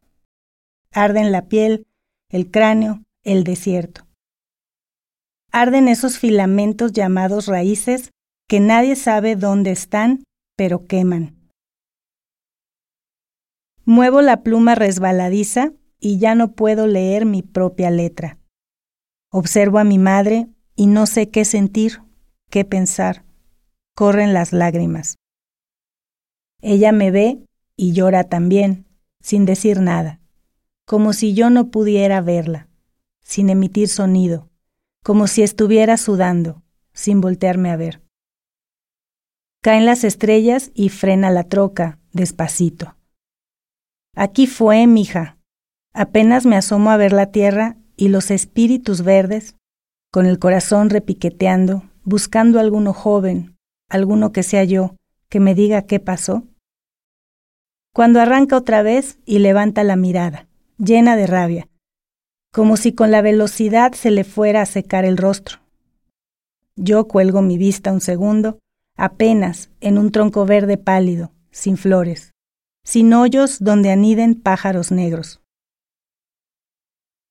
Arden 0.92 1.32
la 1.32 1.46
piel, 1.48 1.86
el 2.30 2.50
cráneo, 2.50 3.02
el 3.22 3.44
desierto. 3.44 4.06
Arden 5.50 5.88
esos 5.88 6.18
filamentos 6.18 6.92
llamados 6.92 7.46
raíces 7.46 8.10
que 8.48 8.60
nadie 8.60 8.96
sabe 8.96 9.36
dónde 9.36 9.70
están, 9.70 10.24
pero 10.56 10.84
queman. 10.84 11.43
Muevo 13.86 14.22
la 14.22 14.42
pluma 14.42 14.74
resbaladiza 14.74 15.72
y 16.00 16.18
ya 16.18 16.34
no 16.34 16.52
puedo 16.52 16.86
leer 16.86 17.26
mi 17.26 17.42
propia 17.42 17.90
letra. 17.90 18.38
Observo 19.30 19.78
a 19.78 19.84
mi 19.84 19.98
madre 19.98 20.48
y 20.74 20.86
no 20.86 21.06
sé 21.06 21.30
qué 21.30 21.44
sentir, 21.44 22.00
qué 22.50 22.64
pensar. 22.64 23.24
Corren 23.94 24.32
las 24.32 24.52
lágrimas. 24.52 25.18
Ella 26.62 26.92
me 26.92 27.10
ve 27.10 27.44
y 27.76 27.92
llora 27.92 28.24
también, 28.24 28.86
sin 29.20 29.44
decir 29.44 29.80
nada, 29.80 30.20
como 30.86 31.12
si 31.12 31.34
yo 31.34 31.50
no 31.50 31.70
pudiera 31.70 32.22
verla, 32.22 32.68
sin 33.22 33.50
emitir 33.50 33.88
sonido, 33.88 34.48
como 35.02 35.26
si 35.26 35.42
estuviera 35.42 35.98
sudando, 35.98 36.62
sin 36.94 37.20
voltearme 37.20 37.70
a 37.70 37.76
ver. 37.76 38.02
Caen 39.60 39.84
las 39.84 40.04
estrellas 40.04 40.70
y 40.74 40.88
frena 40.88 41.30
la 41.30 41.44
troca, 41.44 41.98
despacito. 42.12 42.96
Aquí 44.14 44.46
fue, 44.46 44.86
mija. 44.86 45.38
Apenas 45.92 46.46
me 46.46 46.56
asomo 46.56 46.90
a 46.90 46.96
ver 46.96 47.12
la 47.12 47.30
tierra 47.30 47.76
y 47.96 48.08
los 48.08 48.30
espíritus 48.30 49.02
verdes, 49.02 49.56
con 50.12 50.26
el 50.26 50.38
corazón 50.38 50.90
repiqueteando, 50.90 51.84
buscando 52.04 52.60
alguno 52.60 52.92
joven, 52.92 53.56
alguno 53.88 54.32
que 54.32 54.42
sea 54.42 54.64
yo, 54.64 54.96
que 55.28 55.40
me 55.40 55.54
diga 55.54 55.82
qué 55.82 56.00
pasó? 56.00 56.44
Cuando 57.92 58.20
arranca 58.20 58.56
otra 58.56 58.82
vez 58.82 59.18
y 59.24 59.38
levanta 59.38 59.84
la 59.84 59.96
mirada, 59.96 60.48
llena 60.78 61.16
de 61.16 61.26
rabia, 61.26 61.68
como 62.52 62.76
si 62.76 62.92
con 62.92 63.10
la 63.10 63.22
velocidad 63.22 63.92
se 63.92 64.10
le 64.10 64.24
fuera 64.24 64.62
a 64.62 64.66
secar 64.66 65.04
el 65.04 65.16
rostro. 65.16 65.58
Yo 66.76 67.06
cuelgo 67.06 67.40
mi 67.42 67.56
vista 67.56 67.92
un 67.92 68.00
segundo, 68.00 68.58
apenas 68.96 69.70
en 69.80 69.98
un 69.98 70.10
tronco 70.10 70.44
verde 70.44 70.76
pálido, 70.76 71.30
sin 71.52 71.76
flores, 71.76 72.33
sin 72.84 73.12
hoyos 73.12 73.58
donde 73.60 73.90
aniden 73.90 74.34
pájaros 74.34 74.92
negros 74.92 75.40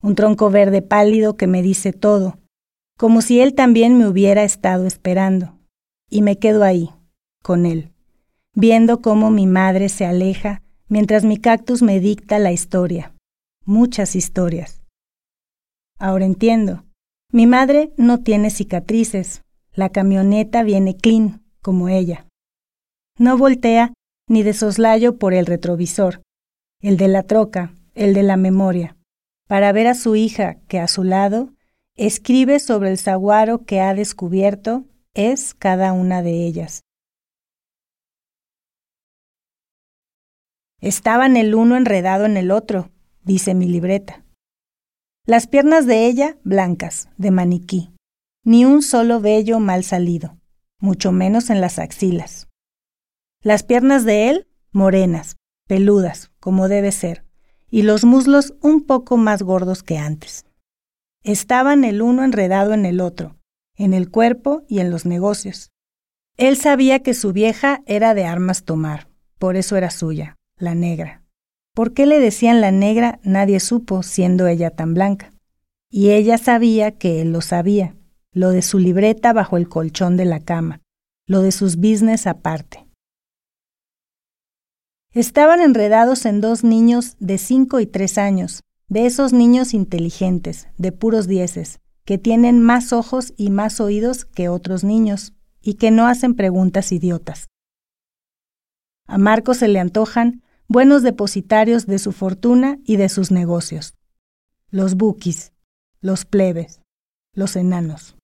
un 0.04 0.16
tronco 0.16 0.52
verde 0.52 0.82
pálido 0.82 1.38
que 1.38 1.48
me 1.48 1.64
dice 1.64 1.94
todo, 1.94 2.38
como 2.98 3.22
si 3.22 3.40
él 3.40 3.56
también 3.56 3.98
me 3.98 4.06
hubiera 4.06 4.44
estado 4.44 4.86
esperando. 4.86 5.58
Y 6.10 6.22
me 6.22 6.38
quedo 6.38 6.64
ahí, 6.64 6.92
con 7.42 7.66
él, 7.66 7.92
viendo 8.54 9.02
cómo 9.02 9.32
mi 9.32 9.48
madre 9.48 9.90
se 9.90 10.06
aleja 10.06 10.62
mientras 10.90 11.24
mi 11.24 11.38
cactus 11.38 11.82
me 11.82 12.00
dicta 12.00 12.38
la 12.38 12.52
historia, 12.52 13.16
muchas 13.66 14.16
historias. 14.16 14.84
Ahora 15.98 16.26
entiendo, 16.26 16.84
mi 17.32 17.48
madre 17.48 17.94
no 17.98 18.20
tiene 18.20 18.52
cicatrices, 18.52 19.42
la 19.74 19.90
camioneta 19.90 20.62
viene 20.64 20.98
clean, 20.98 21.42
como 21.62 21.88
ella. 21.88 22.28
No 23.18 23.38
voltea 23.38 23.94
ni 24.34 24.44
de 24.44 24.54
soslayo 24.54 25.18
por 25.18 25.34
el 25.34 25.46
retrovisor, 25.46 26.22
el 26.82 26.98
de 26.98 27.08
la 27.08 27.24
troca, 27.24 27.74
el 27.96 28.14
de 28.14 28.24
la 28.24 28.36
memoria 28.36 28.98
para 29.54 29.72
ver 29.72 29.88
a 29.88 29.94
su 29.94 30.16
hija 30.16 30.56
que 30.68 30.80
a 30.80 30.88
su 30.88 31.04
lado 31.04 31.54
escribe 31.96 32.60
sobre 32.60 32.90
el 32.90 32.98
saguaro 32.98 33.66
que 33.66 33.82
ha 33.82 33.94
descubierto 33.94 34.86
es 35.14 35.54
cada 35.54 35.94
una 35.94 36.24
de 36.24 36.46
ellas. 36.46 36.82
Estaban 40.82 41.38
el 41.38 41.54
uno 41.56 41.78
enredado 41.78 42.26
en 42.26 42.36
el 42.36 42.52
otro, 42.52 42.90
dice 43.24 43.54
mi 43.54 43.68
libreta. 43.68 44.24
Las 45.26 45.48
piernas 45.48 45.86
de 45.86 46.08
ella 46.08 46.38
blancas, 46.44 47.10
de 47.18 47.32
maniquí, 47.32 47.92
ni 48.44 48.66
un 48.66 48.82
solo 48.82 49.22
vello 49.22 49.60
mal 49.60 49.84
salido, 49.84 50.38
mucho 50.80 51.12
menos 51.12 51.50
en 51.50 51.62
las 51.62 51.80
axilas. 51.80 52.48
Las 53.44 53.64
piernas 53.64 54.06
de 54.06 54.30
él 54.30 54.48
morenas, 54.72 55.36
peludas, 55.68 56.32
como 56.40 56.70
debe 56.70 56.94
ser, 56.94 57.26
y 57.70 57.82
los 57.82 58.06
muslos 58.06 58.54
un 58.62 58.86
poco 58.86 59.18
más 59.18 59.44
gordos 59.44 59.84
que 59.84 59.98
antes. 59.98 60.46
Estaban 61.24 61.84
el 61.84 62.02
uno 62.02 62.24
enredado 62.24 62.74
en 62.74 62.86
el 62.86 63.02
otro, 63.02 63.36
en 63.76 63.94
el 63.94 64.10
cuerpo 64.10 64.64
y 64.70 64.80
en 64.80 64.90
los 64.90 65.06
negocios. 65.06 65.72
Él 66.38 66.56
sabía 66.56 67.00
que 67.00 67.14
su 67.14 67.34
vieja 67.34 67.84
era 67.86 68.14
de 68.14 68.24
armas 68.24 68.64
tomar, 68.64 69.10
por 69.40 69.58
eso 69.58 69.76
era 69.76 69.90
suya, 69.90 70.38
la 70.58 70.74
negra. 70.74 71.22
¿Por 71.76 71.94
qué 71.94 72.06
le 72.06 72.22
decían 72.22 72.62
la 72.62 72.72
negra? 72.72 73.20
Nadie 73.24 73.60
supo, 73.60 74.04
siendo 74.04 74.48
ella 74.48 74.70
tan 74.70 74.94
blanca. 74.94 75.34
Y 75.90 76.12
ella 76.12 76.38
sabía 76.38 76.92
que 76.92 77.22
él 77.22 77.34
lo 77.34 77.42
sabía, 77.42 77.96
lo 78.32 78.52
de 78.52 78.62
su 78.62 78.80
libreta 78.80 79.34
bajo 79.34 79.58
el 79.58 79.68
colchón 79.68 80.16
de 80.16 80.26
la 80.26 80.40
cama, 80.40 80.80
lo 81.28 81.42
de 81.42 81.52
sus 81.52 81.76
business 81.76 82.26
aparte. 82.26 82.83
Estaban 85.14 85.62
enredados 85.62 86.26
en 86.26 86.42
dos 86.42 86.64
niños 86.64 87.16
de 87.20 87.38
cinco 87.38 87.80
y 87.80 87.86
tres 87.86 88.18
años, 88.18 88.64
de 88.88 89.06
esos 89.06 89.32
niños 89.32 89.76
inteligentes, 89.76 90.68
de 90.80 90.92
puros 90.92 91.28
dieces, 91.28 91.80
que 92.04 92.18
tienen 92.18 92.60
más 92.60 92.94
ojos 92.94 93.32
y 93.38 93.52
más 93.52 93.80
oídos 93.80 94.26
que 94.26 94.50
otros 94.50 94.84
niños, 94.84 95.34
y 95.62 95.76
que 95.76 95.92
no 95.92 96.08
hacen 96.08 96.34
preguntas 96.34 96.92
idiotas. 96.92 97.48
A 99.06 99.20
Marco 99.20 99.54
se 99.54 99.68
le 99.68 99.80
antojan 99.80 100.42
buenos 100.68 101.04
depositarios 101.04 101.86
de 101.86 102.00
su 102.00 102.12
fortuna 102.12 102.80
y 102.84 102.96
de 102.96 103.08
sus 103.08 103.30
negocios. 103.30 103.94
Los 104.72 104.96
buquis, 104.96 105.54
los 106.02 106.26
plebes, 106.26 106.82
los 107.36 107.56
enanos. 107.56 108.16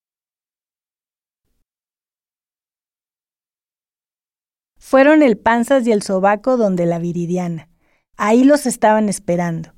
Fueron 4.89 5.21
el 5.21 5.37
Panzas 5.37 5.85
y 5.85 5.91
el 5.91 6.01
Sobaco 6.01 6.57
donde 6.57 6.87
la 6.87 6.97
Viridiana. 6.97 7.69
Ahí 8.17 8.43
los 8.43 8.65
estaban 8.65 9.07
esperando. 9.07 9.75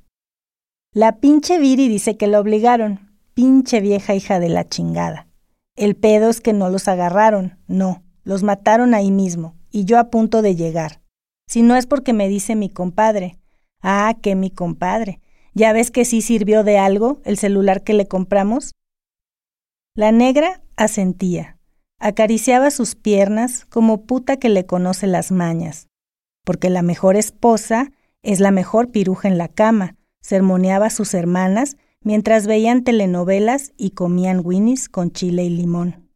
La 0.94 1.18
pinche 1.18 1.58
Viri 1.58 1.88
dice 1.88 2.16
que 2.16 2.28
lo 2.28 2.40
obligaron. 2.40 3.12
Pinche 3.34 3.82
vieja 3.82 4.14
hija 4.14 4.40
de 4.40 4.48
la 4.48 4.66
chingada. 4.66 5.28
El 5.76 5.96
pedo 5.96 6.30
es 6.30 6.40
que 6.40 6.54
no 6.54 6.70
los 6.70 6.88
agarraron, 6.88 7.58
no, 7.66 8.02
los 8.24 8.42
mataron 8.42 8.94
ahí 8.94 9.10
mismo, 9.10 9.54
y 9.70 9.84
yo 9.84 9.98
a 9.98 10.08
punto 10.08 10.40
de 10.40 10.56
llegar. 10.56 11.02
Si 11.46 11.60
no 11.60 11.76
es 11.76 11.84
porque 11.86 12.14
me 12.14 12.26
dice 12.28 12.56
mi 12.56 12.70
compadre. 12.70 13.38
Ah, 13.82 14.16
que 14.22 14.34
mi 14.34 14.50
compadre. 14.50 15.20
¿Ya 15.52 15.74
ves 15.74 15.90
que 15.90 16.06
sí 16.06 16.22
sirvió 16.22 16.64
de 16.64 16.78
algo 16.78 17.20
el 17.26 17.36
celular 17.36 17.82
que 17.82 17.92
le 17.92 18.08
compramos? 18.08 18.72
La 19.94 20.10
negra 20.10 20.62
asentía, 20.76 21.58
acariciaba 22.02 22.72
sus 22.72 22.96
piernas 22.96 23.64
como 23.66 24.04
puta 24.06 24.36
que 24.36 24.48
le 24.48 24.66
conoce 24.66 25.06
las 25.06 25.30
mañas, 25.30 25.86
porque 26.44 26.68
la 26.68 26.82
mejor 26.82 27.14
esposa 27.14 27.92
es 28.22 28.40
la 28.40 28.50
mejor 28.50 28.90
piruja 28.90 29.28
en 29.28 29.38
la 29.38 29.46
cama, 29.46 29.94
sermoneaba 30.20 30.86
a 30.86 30.90
sus 30.90 31.14
hermanas 31.14 31.76
mientras 32.02 32.48
veían 32.48 32.82
telenovelas 32.82 33.72
y 33.76 33.90
comían 33.90 34.40
winnies 34.44 34.88
con 34.88 35.12
chile 35.12 35.44
y 35.44 35.50
limón. 35.50 36.10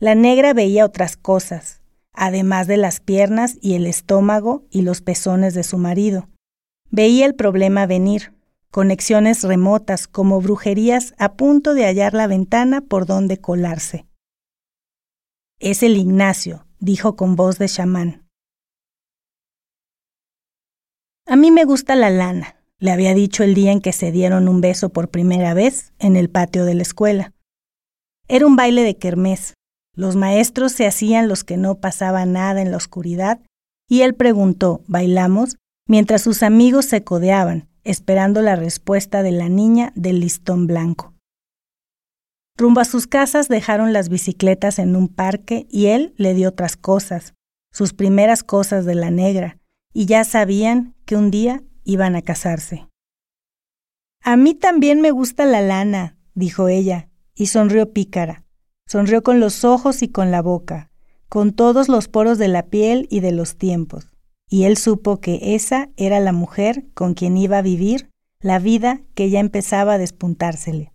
La 0.00 0.14
negra 0.14 0.54
veía 0.54 0.86
otras 0.86 1.18
cosas, 1.18 1.82
además 2.14 2.66
de 2.66 2.78
las 2.78 3.00
piernas 3.00 3.58
y 3.60 3.74
el 3.74 3.86
estómago 3.86 4.64
y 4.70 4.82
los 4.82 5.02
pezones 5.02 5.52
de 5.52 5.64
su 5.64 5.76
marido. 5.76 6.30
Veía 6.90 7.26
el 7.26 7.34
problema 7.34 7.84
venir, 7.84 8.32
conexiones 8.70 9.42
remotas 9.42 10.08
como 10.08 10.40
brujerías 10.40 11.12
a 11.18 11.34
punto 11.34 11.74
de 11.74 11.84
hallar 11.84 12.14
la 12.14 12.26
ventana 12.26 12.80
por 12.80 13.04
donde 13.04 13.36
colarse. 13.36 14.06
Es 15.66 15.82
el 15.82 15.96
Ignacio, 15.96 16.66
dijo 16.78 17.16
con 17.16 17.36
voz 17.36 17.56
de 17.56 17.70
chamán. 17.70 18.28
A 21.26 21.36
mí 21.36 21.50
me 21.50 21.64
gusta 21.64 21.96
la 21.96 22.10
lana, 22.10 22.62
le 22.78 22.90
había 22.90 23.14
dicho 23.14 23.42
el 23.42 23.54
día 23.54 23.72
en 23.72 23.80
que 23.80 23.94
se 23.94 24.12
dieron 24.12 24.46
un 24.46 24.60
beso 24.60 24.90
por 24.90 25.08
primera 25.08 25.54
vez 25.54 25.94
en 25.98 26.16
el 26.16 26.28
patio 26.28 26.66
de 26.66 26.74
la 26.74 26.82
escuela. 26.82 27.32
Era 28.28 28.46
un 28.46 28.56
baile 28.56 28.82
de 28.82 28.98
kermés. 28.98 29.54
Los 29.96 30.16
maestros 30.16 30.72
se 30.72 30.86
hacían 30.86 31.28
los 31.28 31.44
que 31.44 31.56
no 31.56 31.76
pasaba 31.76 32.26
nada 32.26 32.60
en 32.60 32.70
la 32.70 32.76
oscuridad 32.76 33.40
y 33.88 34.02
él 34.02 34.14
preguntó, 34.14 34.82
¿bailamos? 34.86 35.56
mientras 35.88 36.20
sus 36.20 36.42
amigos 36.42 36.84
se 36.84 37.04
codeaban, 37.04 37.70
esperando 37.84 38.42
la 38.42 38.54
respuesta 38.54 39.22
de 39.22 39.32
la 39.32 39.48
niña 39.48 39.94
del 39.96 40.20
listón 40.20 40.66
blanco. 40.66 41.13
Rumbo 42.56 42.80
a 42.80 42.84
sus 42.84 43.08
casas 43.08 43.48
dejaron 43.48 43.92
las 43.92 44.08
bicicletas 44.08 44.78
en 44.78 44.94
un 44.94 45.08
parque 45.08 45.66
y 45.70 45.86
él 45.86 46.14
le 46.16 46.34
dio 46.34 46.50
otras 46.50 46.76
cosas, 46.76 47.34
sus 47.72 47.92
primeras 47.92 48.44
cosas 48.44 48.84
de 48.84 48.94
la 48.94 49.10
negra, 49.10 49.58
y 49.92 50.06
ya 50.06 50.22
sabían 50.22 50.94
que 51.04 51.16
un 51.16 51.32
día 51.32 51.64
iban 51.82 52.14
a 52.14 52.22
casarse. 52.22 52.86
A 54.22 54.36
mí 54.36 54.54
también 54.54 55.00
me 55.00 55.10
gusta 55.10 55.44
la 55.46 55.62
lana, 55.62 56.16
dijo 56.34 56.68
ella, 56.68 57.08
y 57.34 57.46
sonrió 57.46 57.92
pícara. 57.92 58.44
Sonrió 58.86 59.22
con 59.24 59.40
los 59.40 59.64
ojos 59.64 60.02
y 60.02 60.08
con 60.08 60.30
la 60.30 60.40
boca, 60.40 60.90
con 61.28 61.52
todos 61.52 61.88
los 61.88 62.06
poros 62.06 62.38
de 62.38 62.48
la 62.48 62.66
piel 62.66 63.08
y 63.10 63.20
de 63.20 63.32
los 63.32 63.56
tiempos, 63.56 64.14
y 64.48 64.64
él 64.64 64.76
supo 64.76 65.20
que 65.20 65.56
esa 65.56 65.88
era 65.96 66.20
la 66.20 66.32
mujer 66.32 66.84
con 66.94 67.14
quien 67.14 67.36
iba 67.36 67.58
a 67.58 67.62
vivir 67.62 68.10
la 68.40 68.60
vida 68.60 69.00
que 69.14 69.30
ya 69.30 69.40
empezaba 69.40 69.94
a 69.94 69.98
despuntársele. 69.98 70.93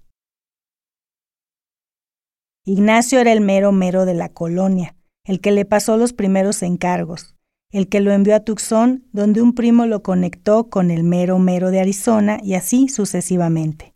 Ignacio 2.69 3.19
era 3.19 3.33
el 3.33 3.41
mero 3.41 3.71
mero 3.71 4.05
de 4.05 4.13
la 4.13 4.29
colonia, 4.29 4.95
el 5.25 5.41
que 5.41 5.51
le 5.51 5.65
pasó 5.65 5.97
los 5.97 6.13
primeros 6.13 6.61
encargos, 6.61 7.35
el 7.71 7.89
que 7.89 7.99
lo 7.99 8.11
envió 8.11 8.35
a 8.35 8.41
Tucson, 8.41 9.07
donde 9.11 9.41
un 9.41 9.55
primo 9.55 9.87
lo 9.87 10.03
conectó 10.03 10.69
con 10.69 10.91
el 10.91 11.03
mero 11.03 11.39
mero 11.39 11.71
de 11.71 11.79
Arizona 11.79 12.37
y 12.43 12.53
así 12.53 12.87
sucesivamente. 12.87 13.95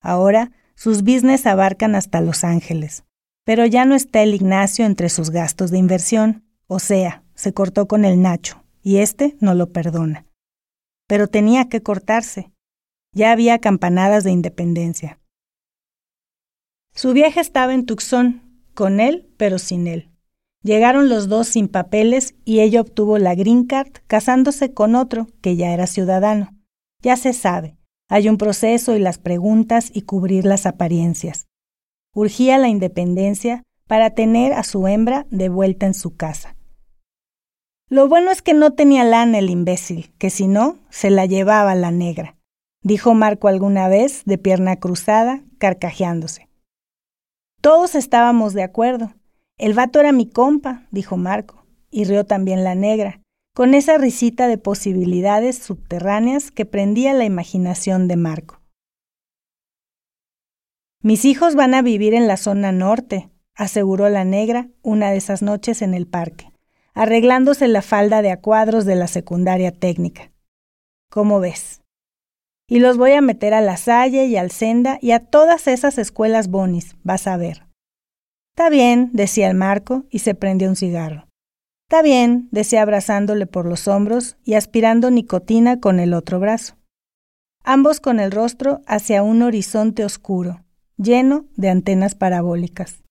Ahora 0.00 0.52
sus 0.76 1.02
business 1.02 1.44
abarcan 1.44 1.96
hasta 1.96 2.20
Los 2.20 2.44
Ángeles, 2.44 3.02
pero 3.44 3.66
ya 3.66 3.84
no 3.84 3.96
está 3.96 4.22
el 4.22 4.32
Ignacio 4.32 4.86
entre 4.86 5.08
sus 5.08 5.30
gastos 5.30 5.72
de 5.72 5.78
inversión, 5.78 6.44
o 6.68 6.78
sea, 6.78 7.24
se 7.34 7.52
cortó 7.52 7.88
con 7.88 8.04
el 8.04 8.22
Nacho, 8.22 8.62
y 8.80 8.98
este 8.98 9.36
no 9.40 9.56
lo 9.56 9.72
perdona. 9.72 10.24
Pero 11.08 11.26
tenía 11.26 11.68
que 11.68 11.82
cortarse. 11.82 12.52
Ya 13.12 13.32
había 13.32 13.58
campanadas 13.58 14.22
de 14.22 14.30
independencia. 14.30 15.18
Su 16.96 17.12
viaje 17.12 17.40
estaba 17.40 17.74
en 17.74 17.84
Tucson, 17.84 18.40
con 18.72 19.00
él, 19.00 19.28
pero 19.36 19.58
sin 19.58 19.86
él. 19.86 20.08
Llegaron 20.62 21.10
los 21.10 21.28
dos 21.28 21.46
sin 21.46 21.68
papeles 21.68 22.34
y 22.46 22.60
ella 22.60 22.80
obtuvo 22.80 23.18
la 23.18 23.34
green 23.34 23.66
card 23.66 23.92
casándose 24.06 24.72
con 24.72 24.94
otro 24.94 25.26
que 25.42 25.56
ya 25.56 25.74
era 25.74 25.86
ciudadano. 25.86 26.54
Ya 27.02 27.18
se 27.18 27.34
sabe, 27.34 27.76
hay 28.08 28.30
un 28.30 28.38
proceso 28.38 28.96
y 28.96 28.98
las 28.98 29.18
preguntas 29.18 29.90
y 29.92 30.02
cubrir 30.02 30.46
las 30.46 30.64
apariencias. 30.64 31.44
Urgía 32.14 32.56
la 32.56 32.68
independencia 32.68 33.62
para 33.86 34.14
tener 34.14 34.54
a 34.54 34.62
su 34.62 34.88
hembra 34.88 35.26
de 35.28 35.50
vuelta 35.50 35.84
en 35.84 35.92
su 35.92 36.16
casa. 36.16 36.56
Lo 37.90 38.08
bueno 38.08 38.30
es 38.30 38.40
que 38.40 38.54
no 38.54 38.72
tenía 38.72 39.04
lana 39.04 39.38
el 39.38 39.50
imbécil, 39.50 40.14
que 40.16 40.30
si 40.30 40.48
no, 40.48 40.78
se 40.88 41.10
la 41.10 41.26
llevaba 41.26 41.74
la 41.74 41.90
negra, 41.90 42.38
dijo 42.82 43.12
Marco 43.12 43.48
alguna 43.48 43.86
vez, 43.88 44.22
de 44.24 44.38
pierna 44.38 44.76
cruzada, 44.76 45.42
carcajeándose. 45.58 46.45
Todos 47.66 47.96
estábamos 47.96 48.54
de 48.54 48.62
acuerdo. 48.62 49.12
El 49.58 49.74
vato 49.74 49.98
era 49.98 50.12
mi 50.12 50.30
compa, 50.30 50.86
dijo 50.92 51.16
Marco, 51.16 51.66
y 51.90 52.04
rió 52.04 52.24
también 52.24 52.62
la 52.62 52.76
negra, 52.76 53.22
con 53.56 53.74
esa 53.74 53.98
risita 53.98 54.46
de 54.46 54.56
posibilidades 54.56 55.58
subterráneas 55.58 56.52
que 56.52 56.64
prendía 56.64 57.12
la 57.12 57.24
imaginación 57.24 58.06
de 58.06 58.14
Marco. 58.14 58.60
Mis 61.02 61.24
hijos 61.24 61.56
van 61.56 61.74
a 61.74 61.82
vivir 61.82 62.14
en 62.14 62.28
la 62.28 62.36
zona 62.36 62.70
norte, 62.70 63.30
aseguró 63.56 64.08
la 64.10 64.22
negra 64.22 64.68
una 64.82 65.10
de 65.10 65.16
esas 65.16 65.42
noches 65.42 65.82
en 65.82 65.94
el 65.94 66.06
parque, 66.06 66.52
arreglándose 66.94 67.66
la 67.66 67.82
falda 67.82 68.22
de 68.22 68.30
a 68.30 68.40
cuadros 68.40 68.84
de 68.84 68.94
la 68.94 69.08
secundaria 69.08 69.72
técnica. 69.72 70.30
¿Cómo 71.10 71.40
ves? 71.40 71.82
Y 72.68 72.80
los 72.80 72.96
voy 72.96 73.12
a 73.12 73.20
meter 73.20 73.54
a 73.54 73.60
la 73.60 73.76
Salle 73.76 74.26
y 74.26 74.36
al 74.36 74.50
Senda 74.50 74.98
y 75.00 75.12
a 75.12 75.20
todas 75.20 75.68
esas 75.68 75.98
escuelas 75.98 76.48
bonis, 76.48 76.96
vas 77.04 77.26
a 77.26 77.36
ver. 77.36 77.66
Está 78.56 78.70
bien, 78.70 79.10
decía 79.12 79.48
el 79.48 79.56
Marco, 79.56 80.04
y 80.10 80.20
se 80.20 80.34
prendió 80.34 80.68
un 80.68 80.76
cigarro. 80.76 81.28
Está 81.88 82.02
bien, 82.02 82.48
decía 82.50 82.82
abrazándole 82.82 83.46
por 83.46 83.66
los 83.66 83.86
hombros 83.86 84.36
y 84.42 84.54
aspirando 84.54 85.10
nicotina 85.10 85.78
con 85.78 86.00
el 86.00 86.14
otro 86.14 86.40
brazo. 86.40 86.76
Ambos 87.62 88.00
con 88.00 88.18
el 88.18 88.32
rostro 88.32 88.80
hacia 88.86 89.22
un 89.22 89.42
horizonte 89.42 90.04
oscuro, 90.04 90.64
lleno 90.96 91.46
de 91.54 91.68
antenas 91.68 92.16
parabólicas. 92.16 93.04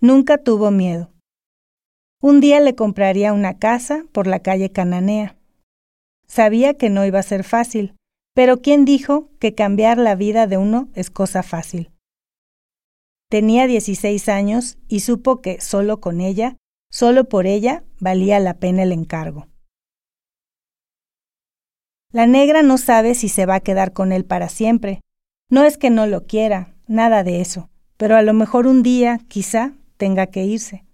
Nunca 0.00 0.38
tuvo 0.38 0.70
miedo. 0.70 1.10
Un 2.20 2.40
día 2.40 2.60
le 2.60 2.74
compraría 2.74 3.32
una 3.32 3.58
casa 3.58 4.04
por 4.12 4.26
la 4.26 4.40
calle 4.40 4.70
Cananea. 4.70 5.36
Sabía 6.30 6.74
que 6.74 6.90
no 6.90 7.04
iba 7.04 7.18
a 7.18 7.24
ser 7.24 7.42
fácil, 7.42 7.96
pero 8.36 8.62
¿quién 8.62 8.84
dijo 8.84 9.30
que 9.40 9.56
cambiar 9.56 9.98
la 9.98 10.14
vida 10.14 10.46
de 10.46 10.58
uno 10.58 10.88
es 10.94 11.10
cosa 11.10 11.42
fácil? 11.42 11.90
Tenía 13.28 13.66
16 13.66 14.28
años 14.28 14.78
y 14.86 15.00
supo 15.00 15.40
que 15.40 15.60
solo 15.60 15.98
con 15.98 16.20
ella, 16.20 16.56
solo 16.88 17.28
por 17.28 17.48
ella, 17.48 17.82
valía 17.98 18.38
la 18.38 18.54
pena 18.54 18.84
el 18.84 18.92
encargo. 18.92 19.48
La 22.12 22.28
negra 22.28 22.62
no 22.62 22.78
sabe 22.78 23.16
si 23.16 23.28
se 23.28 23.44
va 23.44 23.56
a 23.56 23.60
quedar 23.60 23.92
con 23.92 24.12
él 24.12 24.24
para 24.24 24.48
siempre. 24.48 25.00
No 25.50 25.64
es 25.64 25.78
que 25.78 25.90
no 25.90 26.06
lo 26.06 26.28
quiera, 26.28 26.76
nada 26.86 27.24
de 27.24 27.40
eso, 27.40 27.70
pero 27.96 28.14
a 28.14 28.22
lo 28.22 28.34
mejor 28.34 28.68
un 28.68 28.84
día, 28.84 29.18
quizá, 29.26 29.72
tenga 29.96 30.28
que 30.28 30.44
irse. 30.44 30.84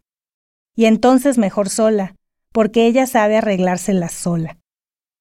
Y 0.75 0.87
entonces 0.87 1.37
mejor 1.37 1.68
sola, 1.68 2.14
porque 2.53 2.87
ella 2.87 3.07
sabe 3.07 3.37
arreglárselas 3.37 4.12
sola, 4.12 4.57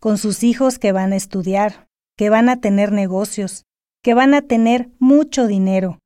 con 0.05 0.19
sus 0.19 0.43
hijos 0.43 0.77
que 0.77 0.91
van 0.91 1.13
a 1.13 1.15
estudiar, 1.15 1.89
que 2.15 2.29
van 2.29 2.47
a 2.47 2.61
tener 2.61 2.91
negocios, 2.91 3.65
que 4.03 4.13
van 4.13 4.35
a 4.35 4.43
tener 4.43 4.91
mucho 4.99 5.47
dinero, 5.47 5.97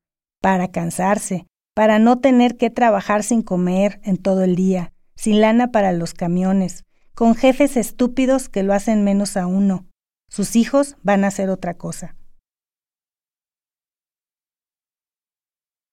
para 0.42 0.70
cansarse, 0.72 1.48
para 1.76 2.00
no 2.00 2.18
tener 2.20 2.56
que 2.56 2.70
trabajar 2.70 3.24
sin 3.24 3.42
comer 3.42 4.00
en 4.06 4.16
todo 4.16 4.46
el 4.46 4.56
día, 4.56 4.94
sin 5.18 5.42
lana 5.42 5.74
para 5.74 5.92
los 5.92 6.14
camiones, 6.14 6.86
con 7.14 7.36
jefes 7.36 7.76
estúpidos 7.76 8.48
que 8.48 8.64
lo 8.64 8.74
hacen 8.74 9.04
menos 9.04 9.36
a 9.36 9.48
uno. 9.48 9.86
Sus 10.30 10.56
hijos 10.56 10.96
van 11.04 11.26
a 11.26 11.28
hacer 11.28 11.50
otra 11.50 11.74
cosa. 11.74 12.16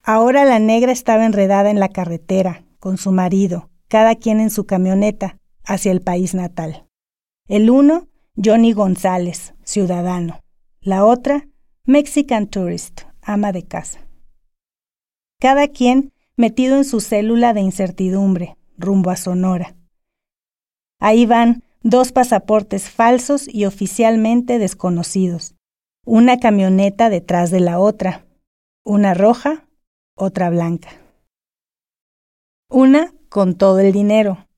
Ahora 0.04 0.44
la 0.44 0.60
negra 0.60 0.92
estaba 0.92 1.26
enredada 1.26 1.70
en 1.70 1.80
la 1.80 1.88
carretera, 1.88 2.62
con 2.78 2.98
su 2.98 3.10
marido, 3.10 3.68
cada 3.88 4.14
quien 4.14 4.38
en 4.38 4.50
su 4.50 4.64
camioneta, 4.64 5.38
hacia 5.64 5.90
el 5.90 6.02
país 6.02 6.36
natal. 6.36 6.85
El 7.48 7.70
uno, 7.70 8.08
Johnny 8.36 8.72
González, 8.72 9.54
ciudadano. 9.62 10.40
La 10.80 11.04
otra, 11.04 11.48
Mexican 11.84 12.48
Tourist, 12.48 13.02
ama 13.22 13.52
de 13.52 13.64
casa. 13.64 14.00
Cada 15.40 15.68
quien 15.68 16.12
metido 16.36 16.76
en 16.76 16.84
su 16.84 17.00
célula 17.00 17.54
de 17.54 17.60
incertidumbre, 17.60 18.56
rumbo 18.76 19.10
a 19.10 19.16
Sonora. 19.16 19.76
Ahí 20.98 21.26
van 21.26 21.62
dos 21.82 22.12
pasaportes 22.12 22.90
falsos 22.90 23.46
y 23.46 23.64
oficialmente 23.64 24.58
desconocidos. 24.58 25.54
Una 26.04 26.38
camioneta 26.38 27.10
detrás 27.10 27.50
de 27.50 27.60
la 27.60 27.78
otra. 27.78 28.26
Una 28.84 29.14
roja 29.14 29.66
otra 30.16 30.50
blanca. 30.50 30.88
Una 32.68 33.12
con 33.28 33.56
todo 33.56 33.78
el 33.78 33.92
dinero, 33.92 34.48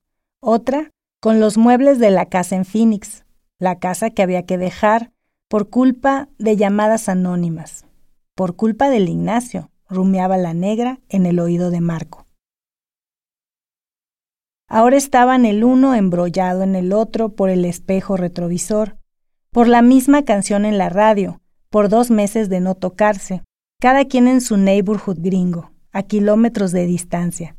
otra 0.41 0.91
con 1.21 1.41
los 1.41 1.59
muebles 1.59 1.99
de 1.99 2.11
la 2.11 2.27
casa 2.27 2.55
en 2.57 2.65
Phoenix, 2.65 3.25
la 3.59 3.79
casa 3.79 4.11
que 4.11 4.23
había 4.23 4.45
que 4.45 4.57
dejar 4.57 5.13
por 5.49 5.69
culpa 5.69 6.29
de 6.39 6.57
llamadas 6.57 7.09
anónimas, 7.09 7.87
por 8.35 8.55
culpa 8.55 8.89
del 8.89 9.09
Ignacio, 9.09 9.71
rumiaba 9.89 10.37
la 10.37 10.55
negra 10.55 11.01
en 11.09 11.27
el 11.27 11.41
oído 11.41 11.71
de 11.71 11.81
Marco. 11.81 12.27
Ahora 14.69 14.97
estaban 14.97 15.47
el 15.47 15.65
uno 15.65 15.95
embrollado 15.95 16.63
en 16.63 16.77
el 16.77 16.93
otro 16.93 17.31
por 17.31 17.49
el 17.49 17.65
espejo 17.65 18.17
retrovisor, 18.17 18.99
por 19.51 19.67
la 19.67 19.83
misma 19.83 20.25
canción 20.25 20.67
en 20.67 20.77
la 20.77 20.91
radio, 20.91 21.41
por 21.71 21.89
dos 21.89 22.11
meses 22.11 22.49
de 22.49 22.61
no 22.61 22.75
tocarse, 22.75 23.43
cada 23.81 24.05
quien 24.05 24.29
en 24.29 24.41
su 24.41 24.57
neighborhood 24.57 25.19
gringo, 25.21 25.73
a 25.91 26.03
kilómetros 26.03 26.71
de 26.71 26.87
distancia. 26.87 27.58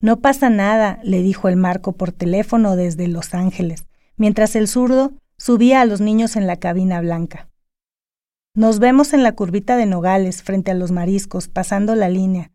No 0.00 0.20
pasa 0.20 0.48
nada, 0.48 0.98
le 1.02 1.22
dijo 1.22 1.48
el 1.48 1.56
Marco 1.56 1.92
por 1.92 2.10
teléfono 2.10 2.74
desde 2.74 3.06
Los 3.06 3.34
Ángeles, 3.34 3.86
mientras 4.16 4.56
el 4.56 4.66
zurdo 4.66 5.12
subía 5.36 5.82
a 5.82 5.84
los 5.84 6.00
niños 6.00 6.36
en 6.36 6.46
la 6.46 6.56
cabina 6.56 7.00
blanca. 7.00 7.50
Nos 8.54 8.78
vemos 8.78 9.12
en 9.12 9.22
la 9.22 9.32
curvita 9.32 9.76
de 9.76 9.86
Nogales, 9.86 10.42
frente 10.42 10.70
a 10.70 10.74
los 10.74 10.90
mariscos, 10.90 11.48
pasando 11.48 11.94
la 11.94 12.08
línea. 12.08 12.50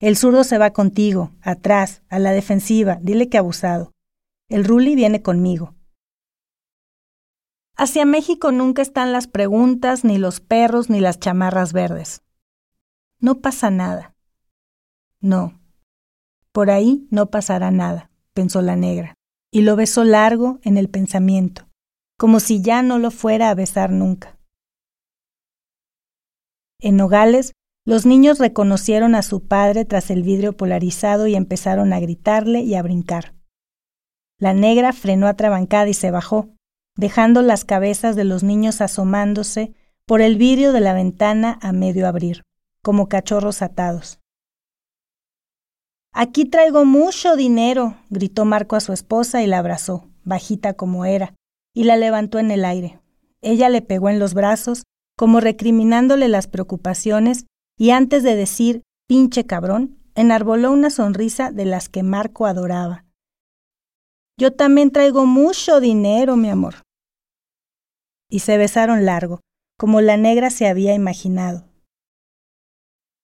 El 0.00 0.16
zurdo 0.16 0.44
se 0.44 0.58
va 0.58 0.72
contigo, 0.72 1.30
atrás, 1.42 2.02
a 2.08 2.18
la 2.18 2.32
defensiva, 2.32 2.98
dile 3.00 3.28
que 3.28 3.38
abusado. 3.38 3.92
El 4.48 4.64
Ruli 4.64 4.96
viene 4.96 5.22
conmigo. 5.22 5.74
Hacia 7.76 8.04
México 8.04 8.50
nunca 8.50 8.82
están 8.82 9.12
las 9.12 9.26
preguntas, 9.26 10.04
ni 10.04 10.18
los 10.18 10.40
perros, 10.40 10.90
ni 10.90 11.00
las 11.00 11.20
chamarras 11.20 11.72
verdes. 11.72 12.22
No 13.20 13.40
pasa 13.40 13.70
nada. 13.70 14.14
No. 15.20 15.61
Por 16.52 16.70
ahí 16.70 17.06
no 17.10 17.30
pasará 17.30 17.70
nada, 17.70 18.10
pensó 18.34 18.60
la 18.62 18.76
negra, 18.76 19.14
y 19.50 19.62
lo 19.62 19.76
besó 19.76 20.04
largo 20.04 20.60
en 20.62 20.76
el 20.76 20.88
pensamiento, 20.88 21.66
como 22.18 22.40
si 22.40 22.60
ya 22.62 22.82
no 22.82 22.98
lo 22.98 23.10
fuera 23.10 23.50
a 23.50 23.54
besar 23.54 23.90
nunca. 23.90 24.38
En 26.80 26.96
Nogales, 26.96 27.52
los 27.84 28.06
niños 28.06 28.38
reconocieron 28.38 29.14
a 29.14 29.22
su 29.22 29.46
padre 29.46 29.84
tras 29.84 30.10
el 30.10 30.22
vidrio 30.22 30.56
polarizado 30.56 31.26
y 31.26 31.34
empezaron 31.34 31.92
a 31.92 32.00
gritarle 32.00 32.60
y 32.60 32.74
a 32.74 32.82
brincar. 32.82 33.34
La 34.38 34.54
negra 34.54 34.92
frenó 34.92 35.26
atrabancada 35.26 35.88
y 35.88 35.94
se 35.94 36.10
bajó, 36.10 36.50
dejando 36.96 37.42
las 37.42 37.64
cabezas 37.64 38.14
de 38.14 38.24
los 38.24 38.42
niños 38.42 38.80
asomándose 38.80 39.72
por 40.06 40.20
el 40.20 40.36
vidrio 40.36 40.72
de 40.72 40.80
la 40.80 40.92
ventana 40.92 41.58
a 41.62 41.72
medio 41.72 42.06
abrir, 42.06 42.42
como 42.82 43.08
cachorros 43.08 43.62
atados. 43.62 44.21
Aquí 46.12 46.44
traigo 46.44 46.84
mucho 46.84 47.36
dinero, 47.36 47.96
gritó 48.10 48.44
Marco 48.44 48.76
a 48.76 48.80
su 48.80 48.92
esposa 48.92 49.42
y 49.42 49.46
la 49.46 49.58
abrazó, 49.58 50.08
bajita 50.24 50.74
como 50.74 51.04
era, 51.04 51.34
y 51.74 51.84
la 51.84 51.96
levantó 51.96 52.38
en 52.38 52.50
el 52.50 52.64
aire. 52.64 53.00
Ella 53.40 53.68
le 53.68 53.82
pegó 53.82 54.08
en 54.08 54.18
los 54.18 54.34
brazos, 54.34 54.84
como 55.16 55.40
recriminándole 55.40 56.28
las 56.28 56.46
preocupaciones, 56.46 57.46
y 57.78 57.90
antes 57.90 58.22
de 58.22 58.36
decir 58.36 58.82
pinche 59.08 59.46
cabrón, 59.46 59.98
enarboló 60.14 60.70
una 60.70 60.90
sonrisa 60.90 61.50
de 61.50 61.64
las 61.64 61.88
que 61.88 62.02
Marco 62.02 62.46
adoraba, 62.46 63.06
yo 64.38 64.52
también 64.52 64.90
traigo 64.90 65.26
mucho 65.26 65.80
dinero, 65.80 66.36
mi 66.36 66.48
amor. 66.48 66.82
Y 68.30 68.40
se 68.40 68.56
besaron 68.56 69.04
largo, 69.04 69.40
como 69.78 70.00
la 70.00 70.16
negra 70.16 70.50
se 70.50 70.66
había 70.66 70.94
imaginado. 70.94 71.68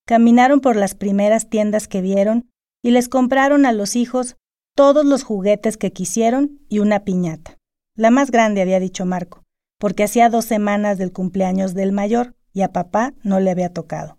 Caminaron 0.06 0.60
por 0.60 0.76
las 0.76 0.94
primeras 0.94 1.48
tiendas 1.48 1.88
que 1.88 2.02
vieron 2.02 2.50
y 2.82 2.90
les 2.90 3.08
compraron 3.08 3.66
a 3.66 3.72
los 3.72 3.96
hijos 3.96 4.36
todos 4.74 5.04
los 5.04 5.24
juguetes 5.24 5.76
que 5.76 5.92
quisieron 5.92 6.60
y 6.68 6.78
una 6.78 7.04
piñata. 7.04 7.58
La 7.94 8.10
más 8.10 8.30
grande, 8.30 8.62
había 8.62 8.78
dicho 8.78 9.04
Marco, 9.06 9.44
porque 9.78 10.04
hacía 10.04 10.30
dos 10.30 10.44
semanas 10.44 10.98
del 10.98 11.12
cumpleaños 11.12 11.74
del 11.74 11.92
mayor 11.92 12.34
y 12.52 12.62
a 12.62 12.72
papá 12.72 13.14
no 13.22 13.40
le 13.40 13.50
había 13.50 13.72
tocado. 13.72 14.18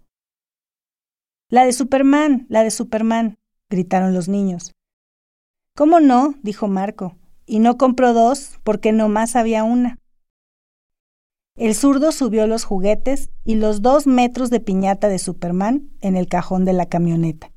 La 1.49 1.65
de 1.65 1.73
Superman, 1.73 2.45
la 2.49 2.63
de 2.63 2.71
Superman, 2.71 3.37
gritaron 3.69 4.13
los 4.13 4.27
niños. 4.27 4.73
¿Cómo 5.75 5.99
no? 5.99 6.35
dijo 6.43 6.67
Marco. 6.67 7.15
Y 7.45 7.59
no 7.59 7.77
compró 7.77 8.13
dos 8.13 8.59
porque 8.63 8.91
nomás 8.91 9.35
había 9.35 9.63
una. 9.63 9.97
El 11.55 11.73
zurdo 11.73 12.11
subió 12.11 12.47
los 12.47 12.63
juguetes 12.63 13.31
y 13.43 13.55
los 13.55 13.81
dos 13.81 14.05
metros 14.05 14.49
de 14.49 14.59
piñata 14.59 15.07
de 15.07 15.19
Superman 15.19 15.89
en 16.01 16.15
el 16.15 16.27
cajón 16.27 16.65
de 16.65 16.73
la 16.73 16.85
camioneta. 16.85 17.51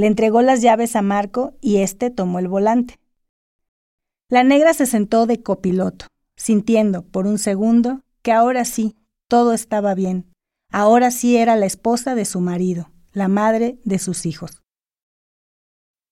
Le 0.00 0.06
entregó 0.06 0.40
las 0.40 0.62
llaves 0.62 0.96
a 0.96 1.02
Marco 1.02 1.54
y 1.60 1.76
éste 1.76 2.10
tomó 2.10 2.38
el 2.38 2.48
volante. 2.48 2.98
La 4.28 4.42
negra 4.42 4.74
se 4.74 4.86
sentó 4.86 5.26
de 5.26 5.42
copiloto, 5.42 6.06
sintiendo 6.36 7.02
por 7.02 7.26
un 7.26 7.38
segundo 7.38 8.00
que 8.22 8.32
ahora 8.32 8.64
sí, 8.64 8.96
todo 9.28 9.52
estaba 9.52 9.94
bien. 9.94 10.32
Ahora 10.72 11.10
sí 11.10 11.36
era 11.36 11.54
la 11.54 11.66
esposa 11.66 12.14
de 12.14 12.24
su 12.24 12.40
marido, 12.40 12.90
la 13.12 13.28
madre 13.28 13.78
de 13.84 13.98
sus 13.98 14.26
hijos 14.26 14.60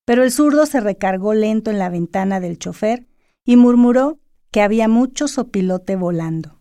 pero 0.09 0.25
el 0.25 0.33
zurdo 0.33 0.65
se 0.65 0.81
recargó 0.81 1.35
lento 1.35 1.71
en 1.71 1.79
la 1.79 1.91
ventana 1.91 2.41
del 2.41 2.59
chofer 2.59 3.07
y 3.45 3.57
murmuró 3.57 4.21
que 4.51 4.63
había 4.63 4.89
mucho 4.89 5.29
sopilote 5.29 5.97
volando. 5.97 6.58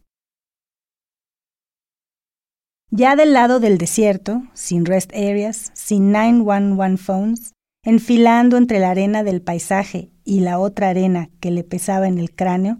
Ya 2.89 3.17
del 3.17 3.33
lado 3.33 3.59
del 3.59 3.77
desierto, 3.77 4.43
sin 4.53 4.85
rest 4.85 5.11
areas, 5.13 5.71
sin 5.73 6.11
911 6.11 6.97
phones, 6.97 7.53
enfilando 7.83 8.55
entre 8.55 8.79
la 8.79 8.91
arena 8.91 9.23
del 9.23 9.41
paisaje 9.41 10.11
y 10.23 10.39
la 10.39 10.57
otra 10.57 10.89
arena 10.89 11.29
que 11.41 11.51
le 11.51 11.63
pesaba 11.63 12.07
en 12.07 12.17
el 12.17 12.33
cráneo, 12.33 12.79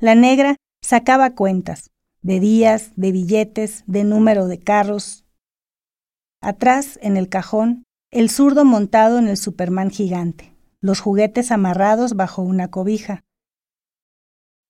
la 0.00 0.16
negra 0.16 0.56
sacaba 0.82 1.34
cuentas, 1.34 1.90
de 2.22 2.40
días, 2.40 2.90
de 2.96 3.12
billetes, 3.12 3.84
de 3.86 4.02
número 4.02 4.48
de 4.48 4.58
carros. 4.58 5.24
Atrás, 6.40 6.98
en 7.00 7.16
el 7.16 7.28
cajón, 7.28 7.84
el 8.10 8.30
zurdo 8.30 8.64
montado 8.64 9.18
en 9.18 9.28
el 9.28 9.36
Superman 9.36 9.90
gigante, 9.90 10.52
los 10.80 11.00
juguetes 11.00 11.52
amarrados 11.52 12.14
bajo 12.14 12.42
una 12.42 12.70
cobija. 12.70 13.22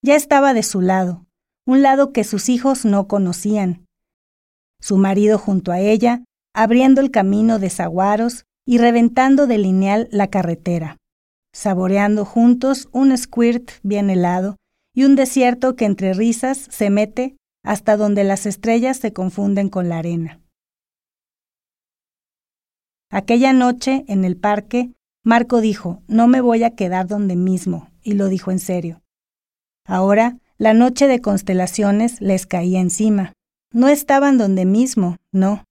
Ya 0.03 0.15
estaba 0.15 0.53
de 0.53 0.63
su 0.63 0.83
lado, 0.83 1.27
un 1.67 1.83
lado 1.83 2.13
que 2.13 2.25
sus 2.25 2.51
hijos 2.51 2.85
no 2.85 3.09
conocían. 3.09 3.84
Su 4.85 4.99
marido 4.99 5.39
junto 5.39 5.73
a 5.73 5.81
ella, 5.81 6.25
abriendo 6.55 7.01
el 7.01 7.11
camino 7.11 7.59
de 7.59 7.71
zaguaros 7.71 8.45
y 8.67 8.77
reventando 8.77 9.47
de 9.47 9.57
lineal 9.57 10.09
la 10.13 10.29
carretera, 10.29 10.99
saboreando 11.55 12.27
juntos 12.27 12.91
un 12.93 13.17
squirt 13.17 13.71
bien 13.83 14.11
helado 14.11 14.57
y 14.95 15.05
un 15.05 15.17
desierto 15.17 15.75
que 15.75 15.87
entre 15.87 16.13
risas 16.13 16.69
se 16.71 16.91
mete 16.91 17.35
hasta 17.65 17.97
donde 17.97 18.25
las 18.25 18.45
estrellas 18.45 18.99
se 18.99 19.15
confunden 19.15 19.71
con 19.71 19.89
la 19.89 19.97
arena. 19.97 20.43
Aquella 23.11 23.55
noche, 23.55 24.05
en 24.07 24.27
el 24.27 24.37
parque, 24.37 24.93
Marco 25.25 25.63
dijo, 25.63 26.03
no 26.09 26.29
me 26.29 26.43
voy 26.43 26.63
a 26.63 26.75
quedar 26.75 27.07
donde 27.07 27.37
mismo, 27.37 27.89
y 28.03 28.13
lo 28.13 28.29
dijo 28.29 28.51
en 28.51 28.59
serio. 28.59 29.01
Ahora, 29.87 30.37
la 30.59 30.75
noche 30.75 31.09
de 31.09 31.23
constelaciones 31.23 32.21
les 32.21 32.45
caía 32.45 32.81
encima. 32.81 33.33
No 33.75 33.89
estaban 33.89 34.39
donde 34.39 34.65
mismo, 34.65 35.17
no. 35.33 35.65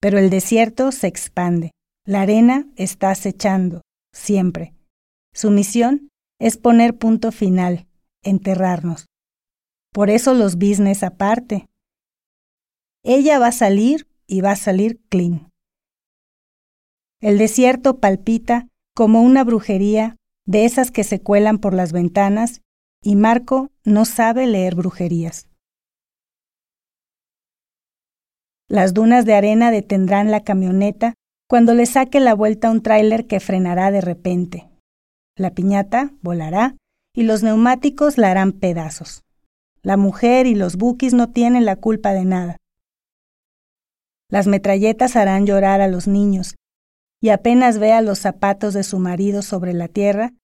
Pero 0.00 0.18
el 0.18 0.28
desierto 0.28 0.92
se 0.92 1.06
expande. 1.06 1.72
La 2.04 2.20
arena 2.20 2.66
está 2.76 3.10
acechando, 3.10 3.80
siempre. 4.12 4.74
Su 5.32 5.50
misión 5.50 6.10
es 6.38 6.58
poner 6.58 6.98
punto 6.98 7.32
final, 7.32 7.86
enterrarnos. 8.22 9.06
Por 9.94 10.10
eso 10.10 10.34
los 10.34 10.56
business 10.56 11.02
aparte. 11.02 11.66
Ella 13.02 13.38
va 13.38 13.46
a 13.46 13.52
salir 13.52 14.06
y 14.26 14.42
va 14.42 14.52
a 14.52 14.56
salir 14.56 15.00
clean. 15.08 15.50
El 17.22 17.38
desierto 17.38 17.98
palpita 17.98 18.68
como 18.94 19.22
una 19.22 19.42
brujería 19.42 20.16
de 20.44 20.66
esas 20.66 20.90
que 20.90 21.02
se 21.02 21.22
cuelan 21.22 21.58
por 21.58 21.72
las 21.72 21.92
ventanas 21.92 22.60
y 23.02 23.16
Marco 23.16 23.70
no 23.84 24.04
sabe 24.04 24.46
leer 24.46 24.74
brujerías. 24.74 25.48
Las 28.68 28.92
dunas 28.92 29.24
de 29.24 29.34
arena 29.34 29.70
detendrán 29.70 30.30
la 30.30 30.44
camioneta 30.44 31.14
cuando 31.48 31.74
le 31.74 31.86
saque 31.86 32.20
la 32.20 32.34
vuelta 32.34 32.70
un 32.70 32.82
tráiler 32.82 33.26
que 33.26 33.40
frenará 33.40 33.90
de 33.90 34.02
repente. 34.02 34.68
La 35.36 35.52
piñata 35.52 36.12
volará 36.20 36.76
y 37.14 37.22
los 37.22 37.42
neumáticos 37.42 38.18
la 38.18 38.30
harán 38.30 38.52
pedazos. 38.52 39.22
La 39.82 39.96
mujer 39.96 40.46
y 40.46 40.54
los 40.54 40.76
bukis 40.76 41.14
no 41.14 41.30
tienen 41.30 41.64
la 41.64 41.76
culpa 41.76 42.12
de 42.12 42.24
nada. 42.24 42.56
Las 44.30 44.46
metralletas 44.46 45.16
harán 45.16 45.46
llorar 45.46 45.80
a 45.80 45.88
los 45.88 46.06
niños, 46.06 46.56
y 47.20 47.30
apenas 47.30 47.78
vea 47.78 48.02
los 48.02 48.18
zapatos 48.18 48.74
de 48.74 48.82
su 48.82 48.98
marido 48.98 49.40
sobre 49.40 49.72
la 49.72 49.88
tierra, 49.88 50.34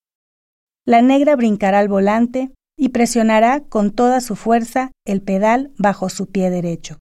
la 0.87 1.03
negra 1.03 1.37
brincará 1.37 1.79
al 1.79 1.89
volante 1.89 2.51
y 2.77 2.91
presionará 2.91 3.61
con 3.61 3.93
toda 3.93 4.21
su 4.21 4.37
fuerza 4.37 4.93
el 5.07 5.23
pedal 5.23 5.73
bajo 5.79 6.09
su 6.09 6.27
pie 6.27 6.51
derecho. 6.51 6.99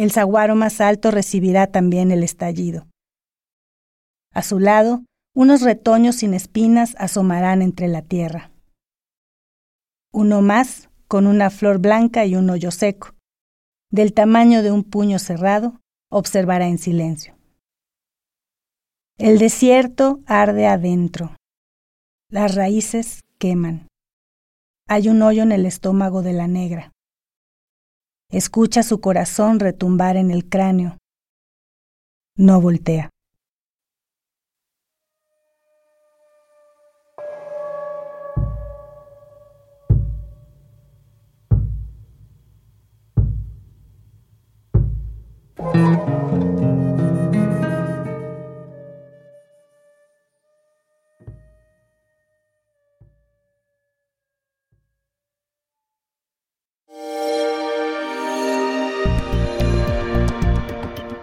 El 0.00 0.12
zaguaro 0.12 0.56
más 0.56 0.80
alto 0.80 1.10
recibirá 1.10 1.66
también 1.66 2.10
el 2.10 2.22
estallido. 2.22 2.86
A 4.32 4.42
su 4.42 4.58
lado, 4.58 5.04
unos 5.34 5.60
retoños 5.60 6.16
sin 6.16 6.32
espinas 6.32 6.96
asomarán 6.98 7.60
entre 7.60 7.86
la 7.86 8.00
tierra. 8.00 8.50
Uno 10.10 10.40
más, 10.40 10.88
con 11.06 11.26
una 11.26 11.50
flor 11.50 11.80
blanca 11.80 12.24
y 12.24 12.34
un 12.34 12.48
hoyo 12.48 12.70
seco, 12.70 13.14
del 13.90 14.14
tamaño 14.14 14.62
de 14.62 14.72
un 14.72 14.84
puño 14.84 15.18
cerrado, 15.18 15.82
observará 16.10 16.66
en 16.66 16.78
silencio. 16.78 17.36
El 19.18 19.38
desierto 19.38 20.20
arde 20.24 20.66
adentro. 20.66 21.36
Las 22.30 22.54
raíces 22.54 23.20
queman. 23.36 23.86
Hay 24.88 25.10
un 25.10 25.20
hoyo 25.20 25.42
en 25.42 25.52
el 25.52 25.66
estómago 25.66 26.22
de 26.22 26.32
la 26.32 26.48
negra. 26.48 26.90
Escucha 28.32 28.84
su 28.84 29.00
corazón 29.00 29.58
retumbar 29.58 30.16
en 30.16 30.30
el 30.30 30.48
cráneo. 30.48 30.98
No 32.36 32.60
voltea. 32.60 33.10